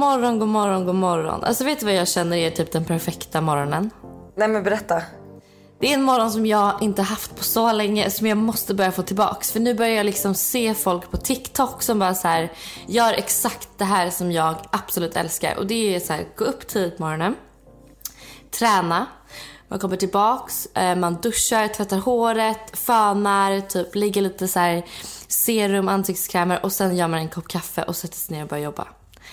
[0.00, 1.44] Morgon, god morgon, god morgon.
[1.44, 3.90] Alltså vet du vad jag känner är typ den perfekta morgonen?
[4.36, 5.02] Nej men berätta.
[5.80, 8.92] Det är en morgon som jag inte haft på så länge som jag måste börja
[8.92, 9.52] få tillbaks.
[9.52, 12.52] För nu börjar jag liksom se folk på TikTok som bara så här
[12.86, 15.56] gör exakt det här som jag absolut älskar.
[15.58, 17.36] Och det är så här, gå upp tidigt på morgonen,
[18.50, 19.06] träna,
[19.68, 24.82] man kommer tillbaks, eh, man duschar, tvättar håret, fönar, typ ligger lite så här
[25.28, 28.64] serum, ansiktskrämer och sen gör man en kopp kaffe och sätter sig ner och börjar
[28.64, 28.86] jobba.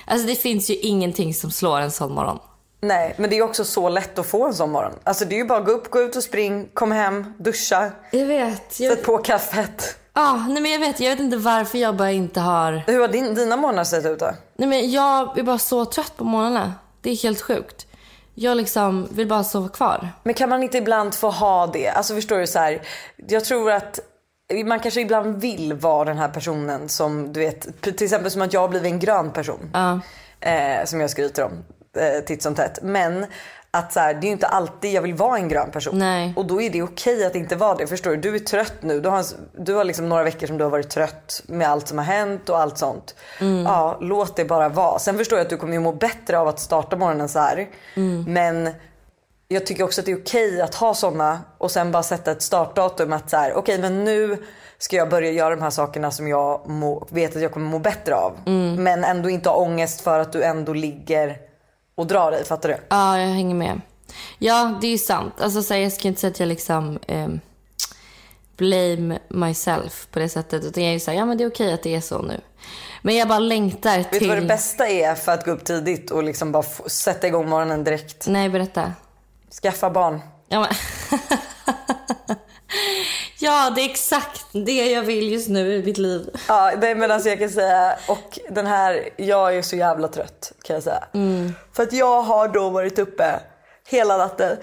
[0.08, 2.40] Alltså det finns ju ingenting som slår en sån morgon.
[2.82, 4.94] Nej men det är också så lätt att få en sån morgon.
[5.04, 8.26] Alltså det är ju bara gå upp, gå ut och spring, kom hem, duscha, Jag
[8.26, 8.80] vet.
[8.80, 8.92] Jag...
[8.92, 9.98] sätt på kaffet.
[10.14, 12.84] Ah, nej men jag vet, jag vet inte varför jag bara inte har...
[12.88, 14.32] Hur har din, dina morgnar sett ut då?
[14.56, 16.74] Nej men jag är bara så trött på morgnarna.
[17.02, 17.88] Det är helt sjukt.
[18.34, 20.10] Jag liksom vill bara sova kvar.
[20.24, 21.90] Men kan man inte ibland få ha det?
[21.90, 22.82] Alltså förstår du så här,
[23.28, 24.00] jag tror att
[24.66, 28.54] man kanske ibland vill vara den här personen som du vet, till exempel som att
[28.54, 29.70] jag har blivit en grön person.
[29.74, 30.00] Ja.
[30.40, 31.52] Eh, som jag skryter om
[31.98, 32.80] eh, titt som tätt.
[32.82, 33.26] Men
[33.72, 36.00] att så här, det är ju inte alltid jag vill vara en grön person.
[36.00, 36.34] Nej.
[36.36, 37.88] Och då är det okej att inte vara det.
[37.88, 38.18] Förstår du?
[38.18, 39.02] Du är trött nu.
[39.02, 39.26] Du har,
[39.58, 42.50] du har liksom några veckor som du har varit trött med allt som har hänt
[42.50, 43.16] och allt sånt.
[43.66, 45.00] Ja, låt det bara vara.
[45.00, 47.68] Sen förstår jag att du kommer ju må bättre av att starta morgonen så här.
[48.28, 48.70] Men
[49.48, 52.42] jag tycker också att det är okej att ha såna och sen bara sätta ett
[52.42, 54.44] startdatum att så här, okej men nu
[54.78, 57.80] ska jag börja göra de här sakerna som jag må, vet att jag kommer må
[57.80, 58.38] bättre av.
[58.80, 61.38] Men ändå inte ha ångest för att du ändå ligger
[61.96, 62.78] och drar dig, fattar du?
[62.90, 63.82] Ja, jag hänger med.
[64.40, 65.34] Ja, det är ju sant.
[65.38, 67.40] Alltså så här, jag ska inte säga att jag liksom ehm,
[68.58, 70.66] blame myself på det sättet.
[70.66, 72.42] Utan jag är ju såhär, ja men det är okej att det är så nu.
[73.02, 74.20] Men jag bara längtar Vet till...
[74.20, 77.50] du vad det bästa är för att gå upp tidigt och liksom bara sätta igång
[77.50, 78.28] morgonen direkt?
[78.28, 78.94] Nej, berätta.
[79.62, 80.20] Skaffa barn.
[80.48, 80.70] Ja, men...
[83.40, 86.30] ja, det är exakt det jag vill just nu i mitt liv.
[86.48, 90.52] Ja, nej, men alltså jag kan säga, och den här, jag är så jävla trött
[90.64, 91.04] kan jag säga.
[91.74, 93.40] För att jag har då varit uppe
[93.90, 94.58] hela natten.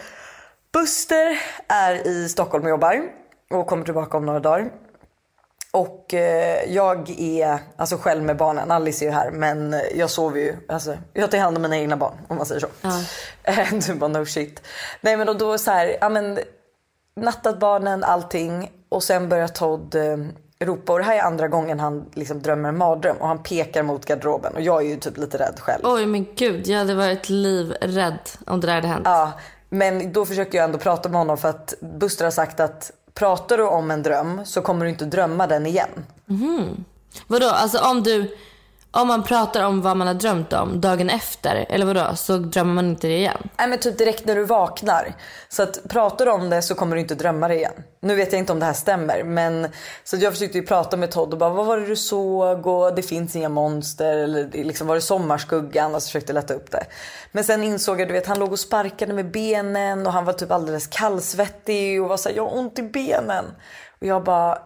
[0.73, 3.03] Buster är i Stockholm och jobbar
[3.51, 4.71] och kommer tillbaka om några dagar.
[5.75, 10.41] Och eh, jag är alltså själv med barnen, Alice är ju här men jag sover
[10.41, 12.67] ju, alltså jag tar hand om mina egna barn om man säger så.
[13.43, 14.63] Eh, du bara no shit.
[15.01, 16.39] Nej men då, då så här, ja men
[17.17, 20.17] nattat barnen, allting och sen börjar Todd eh,
[20.61, 23.83] ropa och det här är andra gången han liksom drömmer en mardröm och han pekar
[23.83, 25.83] mot garderoben och jag är ju typ lite rädd själv.
[25.85, 26.67] Oj, men gud.
[26.67, 29.03] Jag hade varit livrädd om det där hade hänt.
[29.05, 29.33] Ja,
[29.69, 33.59] men då försöker jag ändå prata med honom för att Buster har sagt att pratar
[33.59, 36.07] du om en dröm så kommer du inte drömma den igen.
[36.27, 36.85] Mhm.
[37.27, 38.37] Vadå, alltså om du...
[38.97, 42.75] Om man pratar om vad man har drömt om dagen efter, eller vadå, så drömmer
[42.75, 43.49] man inte det igen?
[43.59, 45.15] Nej men typ direkt när du vaknar.
[45.49, 47.73] Så att pratar du om det så kommer du inte drömma det igen.
[48.01, 49.69] Nu vet jag inte om det här stämmer men
[50.05, 52.95] så jag försökte ju prata med Todd och bara vad var det du såg och
[52.95, 56.87] det finns inga monster eller liksom var det sommarskuggan och så försökte lätta upp det.
[57.33, 60.33] Men sen insåg jag du vet han låg och sparkade med benen och han var
[60.33, 63.45] typ alldeles kallsvettig och var såhär jag har ont i benen.
[64.01, 64.59] Och jag bara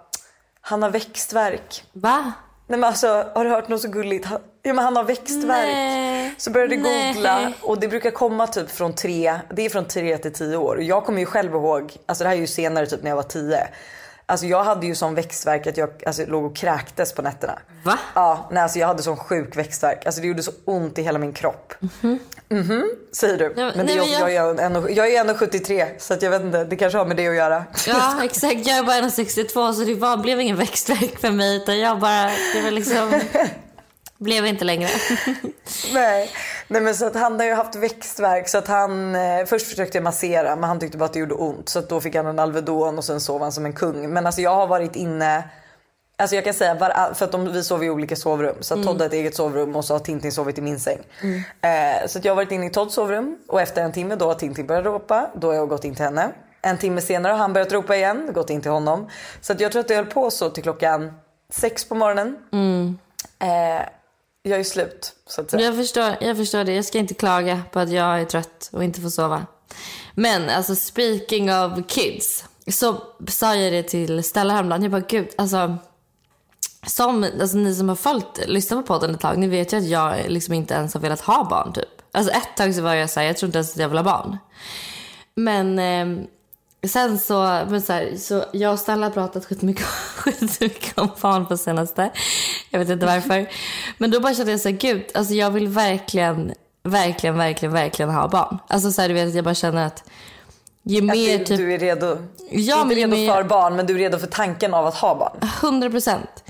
[0.61, 1.85] han har växtvärk.
[1.93, 2.33] Va?
[2.71, 4.25] Nej men alltså har du hört något så gulligt?
[4.25, 5.67] Han, ja men han har växtvärk.
[5.67, 6.35] Nej.
[6.39, 10.19] Så började jag googla och det brukar komma typ från tre, det är från tre
[10.19, 10.83] till tio år.
[10.83, 13.23] Jag kommer ju själv ihåg, alltså det här är ju senare typ när jag var
[13.23, 13.69] tio.
[14.31, 17.59] Alltså jag hade ju sån växtvärk att jag alltså, låg och kräktes på nätterna.
[17.85, 17.99] Va?
[18.15, 20.07] Ja, nej, alltså jag hade sån sjuk växtvärk.
[20.07, 21.75] Alltså det gjorde så ont i hela min kropp.
[22.49, 23.45] Mhm, säger du.
[23.57, 26.15] Ja, men det, nej, men jag, jag- jag, är ändå, jag är ändå 73 så
[26.15, 27.65] att jag vet inte, det kanske har med det att göra.
[27.87, 28.67] Ja, exakt.
[28.67, 31.57] Jag är bara 1,62 så det var, blev ingen växtverk för mig.
[31.57, 33.21] Utan jag bara, det var liksom...
[34.19, 34.89] blev inte längre.
[35.95, 36.31] Nej.
[36.69, 39.99] Nej men så att han har ju haft växtvärk så att han eh, först försökte
[39.99, 42.27] jag massera men han tyckte bara att det gjorde ont så att då fick han
[42.27, 44.11] en Alvedon och sen sov han som en kung.
[44.11, 45.45] Men alltså jag har varit inne
[46.21, 48.57] Alltså jag kan säga, var, för att de, vi sover i olika sovrum.
[48.61, 50.99] Så Todd har ett eget sovrum och så har Tintin sovit i min säng.
[51.61, 54.27] Eh, så att jag har varit inne i Todds sovrum och efter en timme då
[54.27, 55.31] har Tintin börjat ropa.
[55.35, 56.31] Då har jag gått in till henne.
[56.63, 59.09] En timme senare har han börjat ropa igen, gått in till honom.
[59.41, 61.13] Så att jag tror att det höll på så till klockan
[61.53, 62.37] sex på morgonen.
[63.39, 63.83] Eh,
[64.49, 65.63] jag är slut så att säga.
[65.63, 66.73] Jag förstår, jag förstår det.
[66.73, 69.47] Jag ska inte klaga på att jag är trött och inte får sova.
[70.15, 72.45] Men alltså speaking of kids.
[72.67, 74.83] Så sa jag det till Stella häromdagen.
[74.83, 75.77] Jag bara gud alltså.
[76.87, 79.89] Som, alltså ni som har följt, lyssnat på podden ett tag, ni vet ju att
[79.89, 81.89] jag liksom inte ens har velat ha barn typ.
[82.13, 84.05] Alltså ett tag så var jag såhär, jag tror inte ens att jag vill ha
[84.05, 84.39] barn.
[85.35, 86.27] Men eh,
[86.87, 87.35] sen så,
[87.71, 89.85] men så, här, så jag och Stella har pratat skitmycket,
[90.17, 92.11] skitmycket om barn på senaste.
[92.71, 93.49] Jag vet inte varför.
[93.99, 96.53] Men då bara kände jag såhär, gud, alltså jag vill verkligen,
[96.83, 98.59] verkligen, verkligen, verkligen ha barn.
[98.69, 100.05] Alltså så här, du vet, jag bara känner att
[100.83, 101.57] ju mer du, typ...
[101.57, 102.19] du är redo.
[102.51, 104.87] Ja, inte men ju redo mer- för barn men du är redo för tanken av
[104.87, 105.49] att ha barn.
[105.63, 106.45] 100 procent.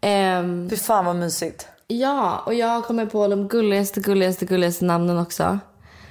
[0.00, 1.66] Ehm, Fy fan vad mysigt.
[1.86, 5.58] Ja, och jag kommer på de gulligaste, gulligaste, gulligaste namnen också.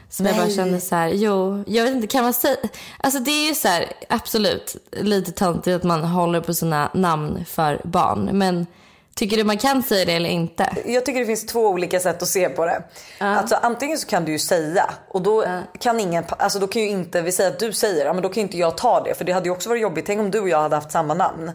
[0.10, 0.56] Som jag bara Nej.
[0.56, 2.58] känner så här, jo, jag vet inte, kan man säga...
[2.98, 7.46] Alltså det är ju så här, absolut lite töntigt att man håller på sina namn
[7.46, 8.30] för barn.
[8.34, 8.68] Men
[9.16, 10.70] tycker du man kan säga det eller inte?
[10.86, 12.84] Jag tycker det finns två olika sätt att se på det.
[13.20, 15.46] Alltså antingen så kan du ju säga och då
[15.80, 18.30] kan ingen, alltså då kan ju inte, vi säger att du säger, ja men då
[18.30, 20.06] kan ju inte jag ta det för det hade ju också varit jobbigt.
[20.06, 21.52] Tänk om du och jag hade haft samma namn.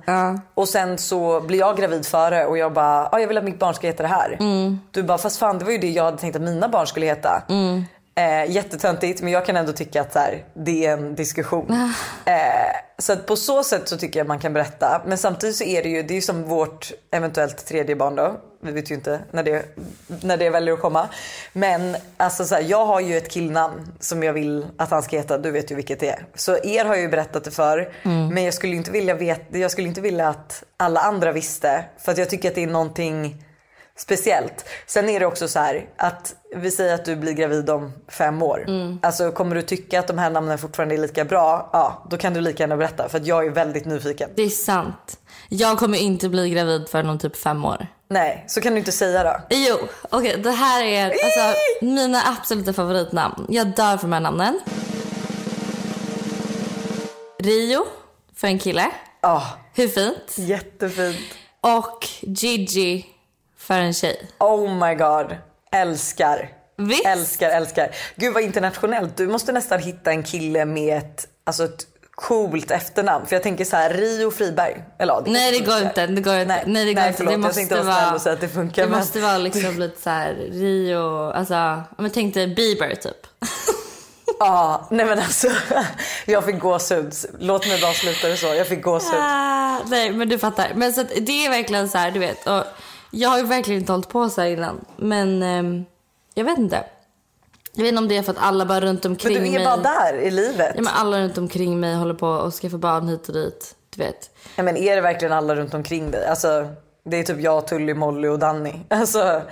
[0.55, 3.59] Och sen så blir jag gravid före och jag bara, ja jag vill att mitt
[3.59, 4.39] barn ska heta det här.
[4.91, 7.07] Du bara, fast fan det var ju det jag hade tänkt att mina barn skulle
[7.07, 7.43] heta.
[8.15, 11.91] Eh, jättetöntigt men jag kan ändå tycka att så här, det är en diskussion.
[12.25, 12.35] Eh,
[12.99, 15.03] så på så sätt så tycker jag man kan berätta.
[15.07, 18.41] Men samtidigt så är det ju, det är ju som vårt eventuellt tredje barn då.
[18.61, 19.65] Vi vet ju inte när det,
[20.23, 21.09] när det väljer att komma.
[21.53, 25.17] Men alltså så här, jag har ju ett killnamn som jag vill att han ska
[25.17, 25.39] heta.
[25.39, 26.27] Du vet ju vilket det är.
[26.35, 27.93] Så er har jag ju berättat det för.
[28.33, 31.85] Men jag skulle inte vilja veta, jag skulle inte vilja att alla andra visste.
[31.99, 33.45] För att jag tycker att det är någonting
[33.97, 34.65] speciellt.
[34.87, 38.43] Sen är det också så här att vi säger att du blir gravid om fem
[38.43, 38.67] år.
[39.03, 42.35] Alltså kommer du tycka att de här namnen fortfarande är lika bra, ja då kan
[42.35, 44.31] du lika gärna berätta för jag är väldigt nyfiken.
[44.35, 45.19] Det är sant.
[45.49, 47.87] Jag kommer inte bli gravid för någon typ fem år.
[48.09, 49.41] Nej, så kan du inte säga då.
[49.57, 49.77] Jo,
[50.11, 53.47] okej det här är alltså, mina absoluta favoritnamn.
[53.49, 54.61] Jag dör för de här namnen.
[57.39, 57.85] Rio,
[58.37, 58.91] för en kille.
[59.21, 59.43] Ja,
[59.75, 60.35] Hur fint?
[60.37, 61.19] jättefint.
[61.61, 63.07] Och Gigi
[63.67, 64.27] för en tjej.
[64.39, 65.37] Oh my god.
[65.73, 66.49] Älskar.
[66.77, 67.07] Visst?
[67.07, 67.91] Älskar, älskar.
[68.17, 69.17] Gud vad internationellt.
[69.17, 73.27] Du måste nästan hitta en kille med ett, alltså ett coolt efternamn.
[73.27, 74.85] För jag tänker så här, Rio Friberg.
[74.99, 76.07] Eller, ja, det Nej det går inte.
[76.07, 76.45] Det går inte.
[76.55, 77.17] Nej, Nej, det går nej, inte.
[77.17, 79.39] förlåt, det jag tänkte vara snäll och säga att det funkar, Det men- måste vara
[79.39, 83.27] liksom lite så här Rio, alltså, men tänk dig Bieber typ.
[84.39, 85.49] Ja, nej men alltså.
[86.27, 87.15] Jag fick gåshud.
[87.39, 88.47] Låt mig bara sluta det så.
[88.47, 89.21] Jag fick gåshud.
[89.21, 90.73] Ah, nej men du fattar.
[90.75, 92.47] Men så det är verkligen så här, du vet.
[92.47, 92.65] Och
[93.13, 94.85] jag har ju verkligen inte hållit på så här innan.
[94.97, 95.85] Men ehm,
[96.35, 96.85] jag vet inte.
[97.75, 99.53] Jag vet inte om det är för att alla bara runt Men omkring du är
[99.53, 99.65] mig.
[99.65, 100.73] bara där i livet.
[100.77, 103.75] Ja men alla runt omkring mig håller på och skaffa barn hit och dit.
[103.97, 104.31] Du vet.
[104.57, 106.27] Ja, men är det verkligen alla runt omkring dig?
[106.27, 106.69] Alltså,
[107.05, 108.75] det är typ jag, Tully, Molly och Danny.
[108.89, 109.43] Alltså,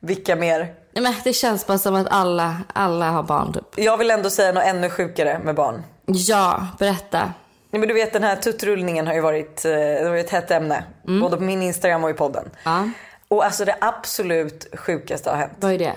[0.00, 0.58] vilka mer?
[0.92, 3.64] Nej, men det känns bara som att alla, alla har barn typ.
[3.76, 5.82] Jag vill ändå säga något ännu sjukare med barn.
[6.06, 7.32] Ja, berätta.
[7.74, 10.50] Nej, men du vet den här tuttrullningen har ju varit, eh, det var ett hett
[10.50, 10.84] ämne.
[11.20, 12.50] Både på min Instagram och i podden.
[12.64, 12.88] Ja.
[13.28, 15.52] Och alltså det absolut sjukaste har hänt.
[15.60, 15.92] Vad är det?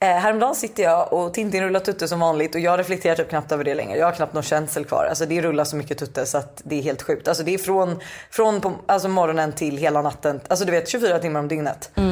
[0.00, 3.52] Eh, häromdagen sitter jag och Tintin rullar tutte som vanligt och jag reflekterar typ knappt
[3.52, 3.98] över det längre.
[3.98, 5.06] Jag har knappt någon känsel kvar.
[5.08, 7.28] Alltså det rullar så mycket tutte så att det är helt sjukt.
[7.28, 8.00] Alltså det är från,
[8.30, 10.40] från på, alltså morgonen till hela natten.
[10.48, 11.90] Alltså du vet 24 timmar om dygnet.
[11.94, 12.02] Eh,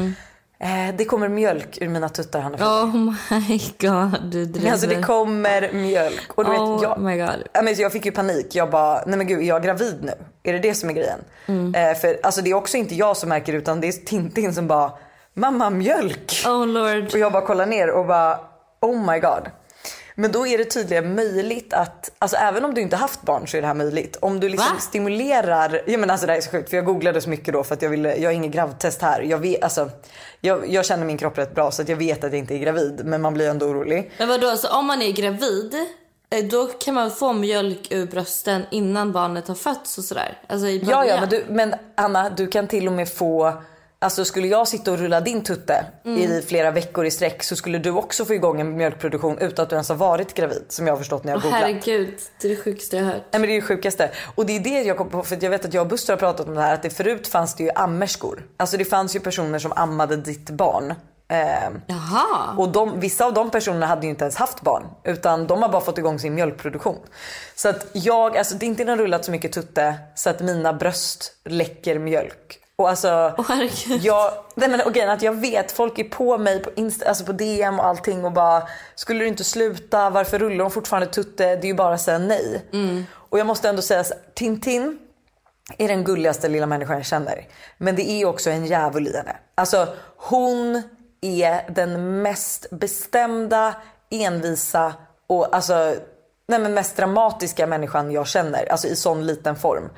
[0.94, 2.56] det kommer mjölk ur mina tuttar Hanna.
[2.56, 2.96] Oh
[3.30, 4.72] my god, du driver.
[4.72, 6.32] Alltså det kommer mjölk.
[6.34, 7.64] Och du oh vet, jag, my god.
[7.64, 8.54] Men jag fick ju panik.
[8.54, 10.12] Jag bara, nej men gud är jag gravid nu?
[10.42, 11.18] Är det det som är grejen?
[11.46, 11.74] Mm.
[11.74, 14.66] Eh, för alltså det är också inte jag som märker utan det är Tintin som
[14.66, 14.92] bara,
[15.34, 16.42] mamma mjölk.
[16.46, 17.04] Oh lord.
[17.12, 18.40] Och jag bara kollar ner och bara,
[18.80, 19.42] oh my god.
[20.20, 23.56] Men då är det tydligen möjligt att, alltså även om du inte haft barn så
[23.56, 24.16] är det här möjligt.
[24.20, 24.80] Om du liksom Va?
[24.80, 27.64] stimulerar, ja men alltså det här är så sjukt för jag googlade så mycket då
[27.64, 29.20] för att jag ville, jag har ingen gravtest här.
[29.20, 29.90] Jag, vet, alltså,
[30.40, 33.00] jag, jag känner min kropp rätt bra så jag vet att jag inte är gravid
[33.04, 34.10] men man blir ändå orolig.
[34.18, 35.74] Men vadå, så om man är gravid,
[36.30, 40.38] eh, då kan man få mjölk ur brösten innan barnet har fötts och sådär?
[40.46, 43.62] Alltså i Ja, ja, men, du, men Anna, du kan till och med få
[44.00, 46.18] Alltså skulle jag sitta och rulla din tutte Mm.
[46.22, 49.70] i flera veckor i sträck så skulle du också få igång en mjölkproduktion utan att
[49.70, 51.60] du ens har varit gravid som jag har förstått när jag Åh, googlat.
[51.60, 53.22] herregud, det är det sjukaste jag har hört.
[53.30, 54.10] Nej men det är det sjukaste.
[54.34, 56.18] Och det är det jag kom på för jag vet att jag och Buster har
[56.18, 58.42] pratat om det här att det förut fanns det ju ammerskor.
[58.56, 60.94] Alltså det fanns ju personer som ammade ditt barn.
[61.30, 62.54] Ehm, Jaha.
[62.58, 65.68] och de, vissa av de personerna hade ju inte ens haft barn utan de har
[65.68, 66.96] bara fått igång sin mjölkproduktion.
[67.54, 70.72] Så att jag, alltså det är inte den rullat så mycket tutte så att mina
[70.72, 72.58] bröst läcker mjölk.
[72.82, 74.02] Och alltså, herregud.
[74.02, 77.24] jag, nej men, och grejen att jag vet folk är på mig på, Insta, alltså
[77.24, 81.56] på DM och allting och bara skulle du inte sluta, varför rullar de fortfarande tutte?
[81.56, 82.64] Det är ju bara att säga nej.
[83.10, 84.98] Och jag måste ändå säga så Tintin
[85.78, 87.46] är den gulligaste lilla människan jag känner.
[87.78, 89.36] Men det är också en djävul i henne.
[89.54, 90.82] Alltså hon
[91.20, 93.74] är den mest bestämda,
[94.10, 94.94] envisa
[95.26, 95.94] och alltså
[96.48, 98.72] nej men mest dramatiska människan jag känner.
[98.72, 99.90] Alltså i sån liten form.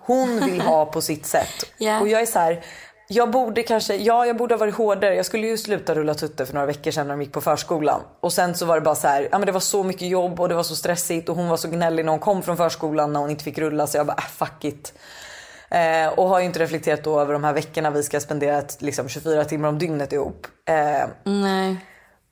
[0.00, 1.72] Hon vill ha på sitt sätt.
[1.78, 2.00] Ja.
[2.00, 2.64] Och jag är så här.
[3.08, 5.14] Jag borde kanske, ja jag borde ha varit hårdare.
[5.14, 8.00] Jag skulle ju sluta rulla tutte för några veckor sedan när de gick på förskolan.
[8.20, 10.40] Och sen så var det bara så här, ja men det var så mycket jobb
[10.40, 13.12] och det var så stressigt och hon var så gnällig när hon kom från förskolan
[13.12, 14.92] när hon inte fick rulla så jag bara, äh, fuck it.
[15.70, 18.82] Eh, och har ju inte reflekterat då över de här veckorna vi ska spendera ett,
[18.82, 20.46] liksom 24 timmar om dygnet ihop.
[20.68, 21.76] Eh, Nej.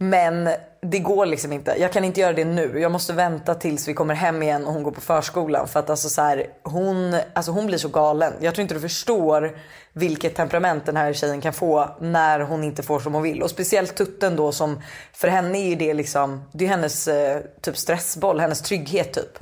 [0.03, 0.49] Men
[0.83, 1.75] det går liksom inte.
[1.79, 2.81] Jag kan inte göra det nu.
[2.81, 5.69] Jag måste vänta tills vi kommer hem igen och hon går på förskolan.
[5.69, 8.33] För att alltså så här, hon, alltså hon blir så galen.
[8.41, 9.57] Jag tror inte du förstår
[9.93, 13.43] vilket temperament den här tjejen kan få när hon inte får som hon vill.
[13.43, 17.41] Och speciellt tutten då som för henne är ju det liksom, det är hennes eh,
[17.61, 19.39] typ stressboll, hennes trygghet typ.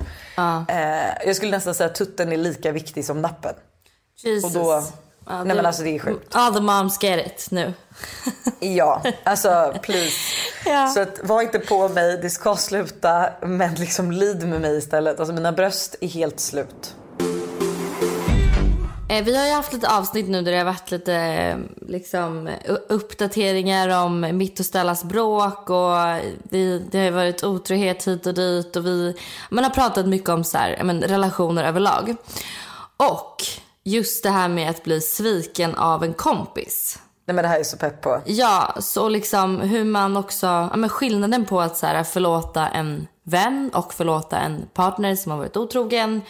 [0.69, 3.53] Eh, jag skulle nästan säga att tutten är lika viktig som nappen.
[4.23, 4.55] Jesus.
[4.55, 4.83] Och då,
[5.25, 6.35] Ja, nej men alltså det är sjukt.
[6.35, 7.73] All the moms get it nu.
[8.59, 10.17] Ja, alltså please.
[10.65, 10.87] Ja.
[10.87, 13.29] Så att, var inte på mig, det ska sluta.
[13.41, 15.19] Men liksom lid med mig istället.
[15.19, 16.95] Alltså mina bröst är helt slut.
[19.09, 21.57] Eh, Vi har ju haft lite avsnitt nu där det har varit lite eh,
[21.87, 22.49] liksom,
[22.89, 25.95] uppdateringar om mitt och Stellas bråk och
[26.43, 29.15] vi, det har varit otrohet hit och dit och vi
[29.49, 32.15] man har pratat mycket om så här, men, relationer överlag.
[32.97, 33.35] Och
[33.89, 36.99] just det här med att bli sviken av en kompis.
[37.25, 38.21] Nej men det här är så pepp på.
[38.25, 43.07] Ja, så liksom hur man också, ja men skillnaden på att så här, förlåta en
[43.23, 46.21] vän och förlåta en partner som har varit otrogen.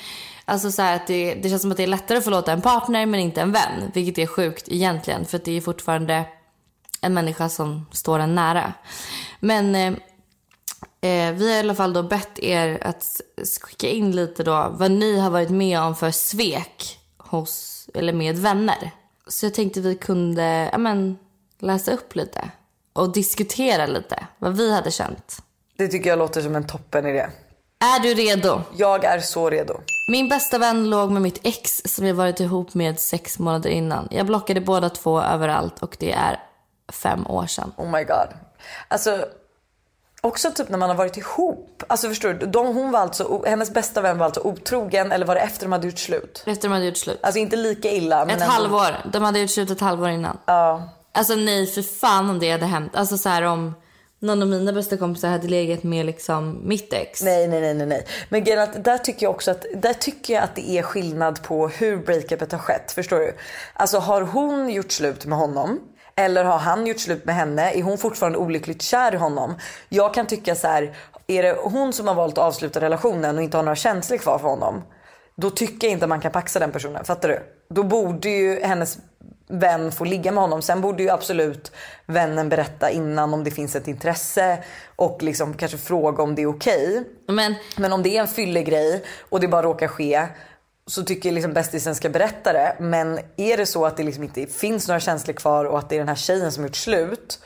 [0.45, 3.05] Alltså så att det, det känns som att det är lättare att förlåta en partner
[3.05, 3.91] men inte en vän.
[3.93, 6.25] Vilket är sjukt egentligen för det är fortfarande
[7.01, 8.73] en människa som står en nära.
[9.39, 9.93] Men eh,
[11.01, 13.21] eh, vi har i alla fall då bett er att
[13.61, 16.98] skicka in lite då vad ni har varit med om för svek
[17.29, 18.91] hos, eller med vänner.
[19.27, 21.17] Så jag tänkte vi kunde ja, men,
[21.59, 22.51] läsa upp lite
[22.93, 25.37] och diskutera lite vad vi hade känt.
[25.77, 27.27] Det tycker jag låter som en toppen idé.
[27.79, 28.61] Är du redo?
[28.77, 29.79] Jag är så redo.
[30.11, 34.07] Min bästa vän låg med mitt ex som jag varit ihop med sex månader innan.
[34.11, 36.39] Jag blockade båda två överallt och det är
[36.91, 37.71] fem år sedan.
[37.77, 38.27] Oh my god.
[38.87, 39.25] Alltså
[40.21, 41.83] också typ när man har varit ihop.
[41.87, 42.45] Alltså förstår du?
[42.45, 45.71] De, hon var alltså, hennes bästa vän var alltså otrogen eller var det efter de
[45.71, 46.43] hade gjort slut?
[46.45, 47.19] Efter de hade gjort slut.
[47.23, 48.25] Alltså inte lika illa.
[48.25, 48.95] Men Ett ändå- halvår.
[49.13, 50.37] De hade gjort slut ett halvår innan.
[50.45, 50.89] Ja.
[51.13, 52.95] Alltså nej, för fan om det hade hänt.
[52.95, 53.73] Alltså så här om
[54.19, 57.21] någon av mina bästa kompisar hade legat med liksom mitt ex.
[57.23, 58.05] Nej, nej, nej, nej, nej.
[58.29, 61.67] Men att där tycker jag också att, där tycker jag att det är skillnad på
[61.67, 62.91] hur breakupet har skett.
[62.91, 63.35] Förstår du?
[63.73, 65.79] Alltså har hon gjort slut med honom?
[66.19, 67.71] Eller har han gjort slut med henne?
[67.71, 69.53] Är hon fortfarande olyckligt kär i honom?
[69.89, 70.95] Jag kan tycka så här,
[71.27, 74.39] är det hon som har valt att avsluta relationen och inte har några känslor kvar
[74.39, 74.83] för honom?
[75.35, 77.05] Då tycker jag inte man kan paxa den personen.
[77.05, 77.39] Fattar du?
[77.69, 78.97] Då borde ju hennes
[79.47, 80.61] vän få ligga med honom.
[80.61, 81.71] Sen borde ju absolut
[82.05, 84.63] vännen berätta innan om det finns ett intresse
[84.95, 87.03] och liksom kanske fråga om det är okej.
[87.27, 90.27] Men Men om det är en fyllegrej och det bara råkar ske
[90.89, 92.75] så tycker jag liksom bästisen ska berätta det.
[92.79, 95.95] Men är det så att det liksom inte finns några känslor kvar och att det
[95.95, 97.39] är den här tjejen som gjort slut.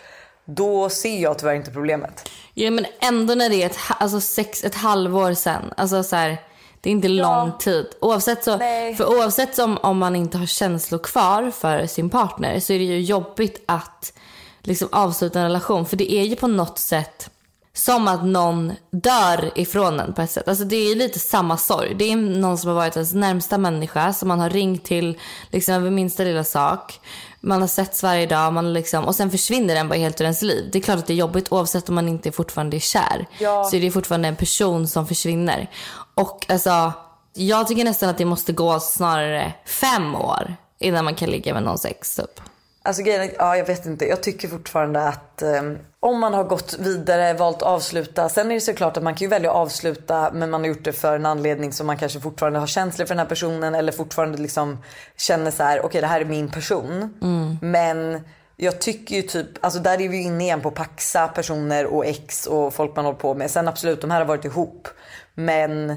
[0.46, 2.30] Då ser jag tyvärr inte problemet.
[2.54, 5.74] Ja men ändå när det är ett, alltså sex, ett halvår sen.
[5.78, 6.38] Alltså så här,
[6.82, 7.86] det är inte lång tid.
[8.02, 8.96] Oavsett, så, Nej.
[8.96, 12.86] för oavsett om, om man inte har känslor kvar för sin partner så är det
[12.86, 14.14] ju jobbigt att
[14.62, 15.86] liksom avsluta en relation.
[15.86, 17.30] För det är ju på något sätt
[17.76, 20.48] som att någon dör ifrån en på ett sätt.
[20.48, 21.96] Alltså det är ju lite samma sorg.
[21.96, 25.20] Det är någon som har varit ens närmsta människa som man har ringt till
[25.52, 27.00] liksom över minsta lilla sak.
[27.40, 30.42] Man har setts varje dag man liksom, och sen försvinner den bara helt ur ens
[30.42, 30.70] liv.
[30.72, 33.28] Det är klart att det är jobbigt oavsett om man inte fortfarande är kär.
[33.40, 33.64] Ja.
[33.64, 35.70] Så är det fortfarande en person som försvinner.
[36.16, 36.94] Och alltså,
[37.34, 41.64] jag tycker nästan att det måste gå snarare fem år innan man kan ligga med
[41.64, 42.42] någons ex typ.
[42.86, 44.06] Alltså grejen ja jag vet inte.
[44.06, 45.62] Jag tycker fortfarande att eh,
[46.00, 48.30] om man har gått vidare, valt att avsluta.
[48.30, 50.84] Sen är det såklart att man kan ju välja att avsluta men man har gjort
[50.84, 53.92] det för en anledning som man kanske fortfarande har känslor för den här personen eller
[53.92, 54.84] fortfarande liksom
[55.18, 57.14] känner så här: okej det här är min person.
[57.62, 58.22] Men
[58.58, 62.06] jag tycker ju typ, alltså där är vi ju inne igen på paxa personer och
[62.06, 63.52] ex och folk man håller på med.
[63.52, 64.88] Sen absolut, de här har varit ihop.
[65.34, 65.96] Men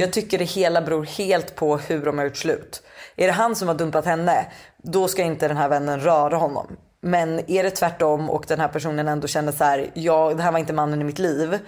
[0.00, 2.82] jag tycker det hela beror helt på hur de har gjort slut.
[3.18, 4.46] Är det han som har dumpat henne,
[4.76, 6.66] då ska inte den här vännen röra honom.
[7.00, 10.52] Men är det tvärtom och den här personen ändå känner så här, ja det här
[10.52, 11.58] var inte mannen i mitt liv.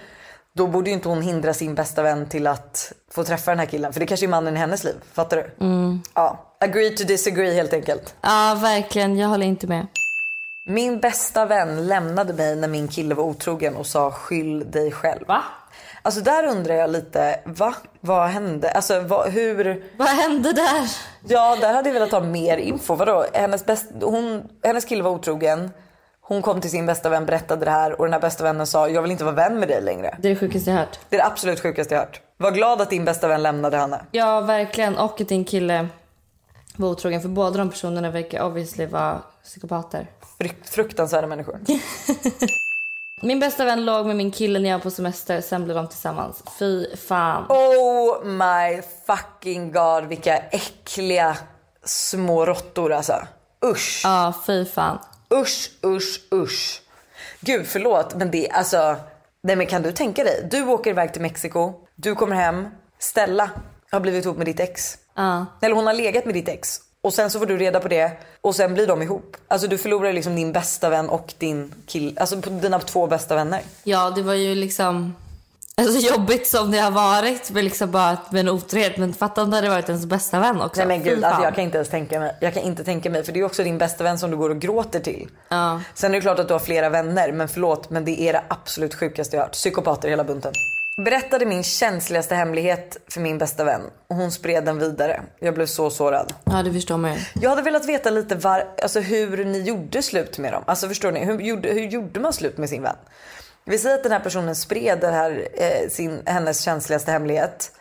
[0.53, 3.65] Då borde ju inte hon hindra sin bästa vän till att få träffa den här
[3.65, 3.93] killen.
[3.93, 4.95] För det kanske är mannen i hennes liv.
[5.13, 5.65] Fattar du?
[6.13, 8.15] Ja, agree to disagree helt enkelt.
[8.21, 9.17] Ja, verkligen.
[9.17, 9.87] Jag håller inte med.
[10.65, 15.27] Min bästa vän lämnade mig när min kille var otrogen och sa skyll dig själv.
[15.27, 15.43] Va?
[16.03, 17.75] Alltså där undrar jag lite, va?
[17.99, 18.71] Vad hände?
[18.71, 19.83] Alltså vad, hur?
[19.97, 20.91] Vad hände där?
[21.27, 22.95] Ja, där hade jag velat ha mer info.
[22.95, 23.25] Vadå?
[23.33, 25.71] Hennes, bäst, hon, hennes kille var otrogen.
[26.21, 28.89] Hon kom till sin bästa vän, berättade det här och den här bästa vännen sa
[28.89, 30.17] jag vill inte vara vän med dig längre.
[30.21, 30.99] Det är det sjukaste jag hört.
[31.09, 32.21] Det är det absolut sjukaste jag hört.
[32.37, 34.01] Var glad att din bästa vän lämnade henne.
[34.11, 34.97] Ja, verkligen.
[34.97, 35.87] Och att din kille
[36.75, 37.21] var otrogen.
[37.21, 40.07] För båda de personerna verkar obviously vara psykopater.
[40.37, 41.59] Frukt, fruktansvärda människor.
[43.23, 45.41] Min bästa vän låg med min kille när jag var på semester.
[45.41, 46.43] Sen blev de tillsammans.
[46.59, 47.45] Fy fan.
[47.49, 51.37] Oh my fucking god vilka äckliga
[51.83, 53.13] små råttor alltså.
[53.65, 54.01] Usch.
[54.03, 54.99] Ja, fy fan.
[55.33, 56.81] Usch, usch, usch.
[57.39, 58.95] Gud förlåt men det alltså.
[59.43, 60.47] Nej men kan du tänka dig?
[60.51, 61.73] Du åker iväg till Mexiko.
[61.95, 62.67] Du kommer hem.
[62.99, 63.49] Stella
[63.91, 64.97] har blivit ihop med ditt ex.
[65.15, 65.45] Ja.
[65.61, 66.79] Eller hon har legat med ditt ex.
[67.03, 69.37] Och sen så får du reda på det och sen blir de ihop.
[69.47, 73.61] Alltså du förlorar liksom din bästa vän och din kill, alltså dina två bästa vänner.
[73.83, 75.15] Ja, det var ju liksom
[75.75, 78.97] alltså, jobbigt som det har varit med, liksom bara med en otrohet.
[78.97, 80.77] Men fatta om det hade varit ens bästa vän också.
[80.77, 82.35] Nej men gud, alltså jag kan inte ens tänka mig.
[82.41, 84.49] Jag kan inte tänka mig för det är också din bästa vän som du går
[84.49, 85.29] och gråter till.
[85.49, 85.81] Ja.
[85.93, 88.43] Sen är det klart att du har flera vänner men förlåt men det är det
[88.47, 89.51] absolut sjukaste jag hört.
[89.51, 90.53] Psykopater hela bunten.
[91.05, 95.21] Berättade min känsligaste hemlighet för min bästa vän och hon spred den vidare.
[95.39, 96.33] Jag blev så sårad.
[96.43, 97.19] ja, det förstår man ju.
[97.41, 100.63] Jag hade velat veta lite var, alltså hur ni gjorde slut med dem.
[100.67, 102.95] Alltså förstår ni, hur gjorde, hur gjorde man slut med sin vän?
[103.65, 107.71] Vi säger att den här personen spred det här, eh, sin, hennes känsligaste hemlighet.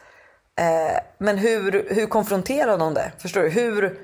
[0.58, 3.12] Eh, men hur, hur konfronterade hon det?
[3.18, 3.48] Förstår du?
[3.48, 3.98] Hur,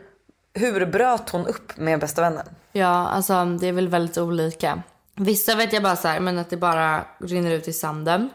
[0.55, 2.47] hur bröt hon upp med bästa vännen?
[2.73, 4.83] Ja, alltså det är väl väldigt olika.
[5.15, 8.31] Vissa vet jag bara så här, men att det bara rinner ut i sanden.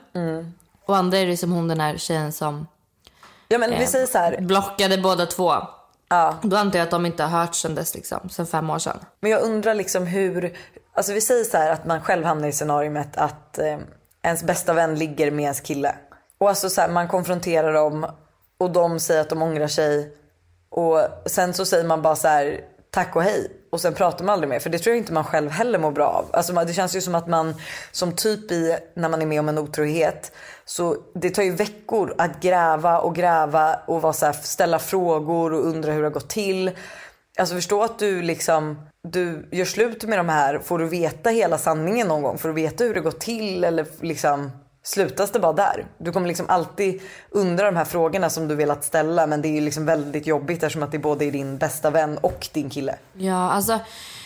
[0.85, 2.67] Och andra är det som hon den här tjejen som
[3.47, 4.41] Ja men vi säger så här.
[4.41, 5.53] blockade båda två.
[6.09, 6.37] Ja.
[6.41, 8.99] Då antar jag att de inte har hört sen dess liksom, sen fem år sedan.
[9.19, 10.57] Men jag undrar liksom hur,
[10.93, 13.77] alltså vi säger så här att man själv hamnar i scenariot att eh,
[14.23, 15.95] ens bästa vän ligger med ens kille.
[16.37, 18.05] Och alltså så här, man konfronterar dem
[18.57, 20.13] och de säger att de ångrar sig.
[20.69, 22.61] Och sen så säger man bara så här
[22.91, 23.51] tack och hej.
[23.71, 24.59] Och sen pratar man aldrig mer.
[24.59, 26.25] För det tror jag inte man själv heller mår bra av.
[26.33, 27.55] Alltså det känns ju som att man
[27.91, 30.31] som typ i när man är med om en otrohet.
[30.65, 35.53] Så det tar ju veckor att gräva och gräva och vara så här, ställa frågor
[35.53, 36.71] och undra hur det har gått till.
[37.39, 41.57] Alltså förstå att du liksom, du gör slut med de här, får du veta hela
[41.57, 42.37] sanningen någon gång?
[42.37, 44.51] Får du veta hur det gått till eller liksom
[44.83, 45.85] slutas det bara där?
[45.97, 49.53] Du kommer liksom alltid undra de här frågorna som du velat ställa men det är
[49.53, 52.95] ju liksom väldigt jobbigt eftersom att det både är din bästa vän och din kille.
[53.13, 53.79] Ja, alltså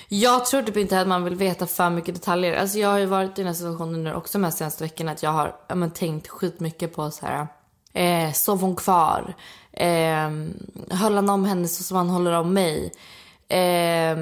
[0.10, 2.56] jag tror typ inte att man vill veta för mycket detaljer.
[2.56, 5.12] Alltså jag har ju varit i den här situationen nu också de här senaste veckorna
[5.12, 7.48] att jag har jag men, tänkt skitmycket på så här.
[7.94, 9.34] Eh, sov hon kvar?
[9.72, 10.30] Eh,
[10.90, 12.92] höll han om henne så som han håller om mig?
[13.48, 14.18] Eh,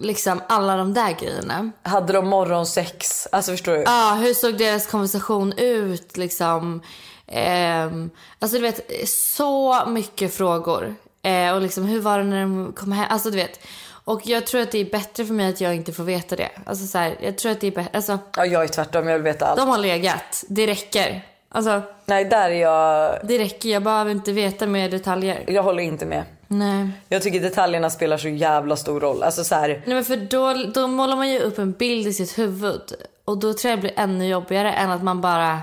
[0.00, 1.70] liksom alla de där grejerna.
[1.82, 3.28] Hade de morgonsex?
[3.32, 3.82] Alltså förstår du?
[3.82, 6.80] Ja, hur såg deras konversation ut liksom?
[7.26, 10.94] Ehm, alltså du vet, så mycket frågor.
[11.22, 13.06] Eh, och liksom hur var det när de kom hem?
[13.10, 13.60] Alltså du vet.
[14.04, 16.48] Och jag tror att det är bättre för mig att jag inte får veta det.
[16.66, 17.90] Alltså så här, jag tror att det är bättre.
[17.92, 19.58] Alltså, Ja, jag är tvärtom, jag vill veta allt.
[19.58, 20.44] de har legat.
[20.48, 21.26] Det räcker.
[21.48, 23.68] Alltså, Nej, där är jag, det räcker.
[23.68, 25.44] Jag behöver inte veta mer detaljer.
[25.48, 26.24] jag håller inte med.
[26.58, 26.90] Nej.
[27.08, 29.22] Jag tycker detaljerna spelar så jävla stor roll.
[29.22, 32.12] Alltså så här, Nej men för då, då målar man ju upp en bild i
[32.12, 32.94] sitt huvud.
[33.24, 35.60] Och då tror jag det blir ännu jobbigare än att man bara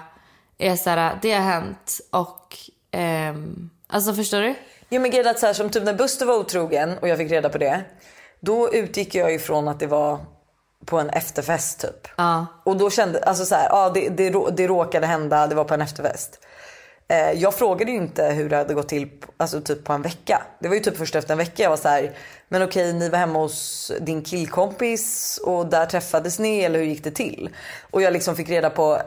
[0.58, 2.58] är så här, det har hänt och...
[2.92, 4.56] ehm, alltså förstår du?
[4.90, 7.32] Jo men grejen att så här, som typ när Buster var otrogen och jag fick
[7.32, 7.82] reda på det.
[8.40, 10.20] Då utgick jag ifrån att det var
[10.86, 12.08] på en efterfest typ.
[12.18, 12.46] Ja.
[12.64, 15.74] Och då kände, alltså så här, ja det, det, det råkade hända, det var på
[15.74, 16.40] en efterfest.
[17.10, 20.42] Eh, jag frågade ju inte hur det hade gått till alltså typ på en vecka.
[20.60, 22.12] Det var ju typ först efter en vecka jag var så här,
[22.48, 27.04] men okej ni var hemma hos din killkompis och där träffades ni eller hur gick
[27.04, 27.50] det till?
[27.92, 29.02] Och jag liksom fick reda på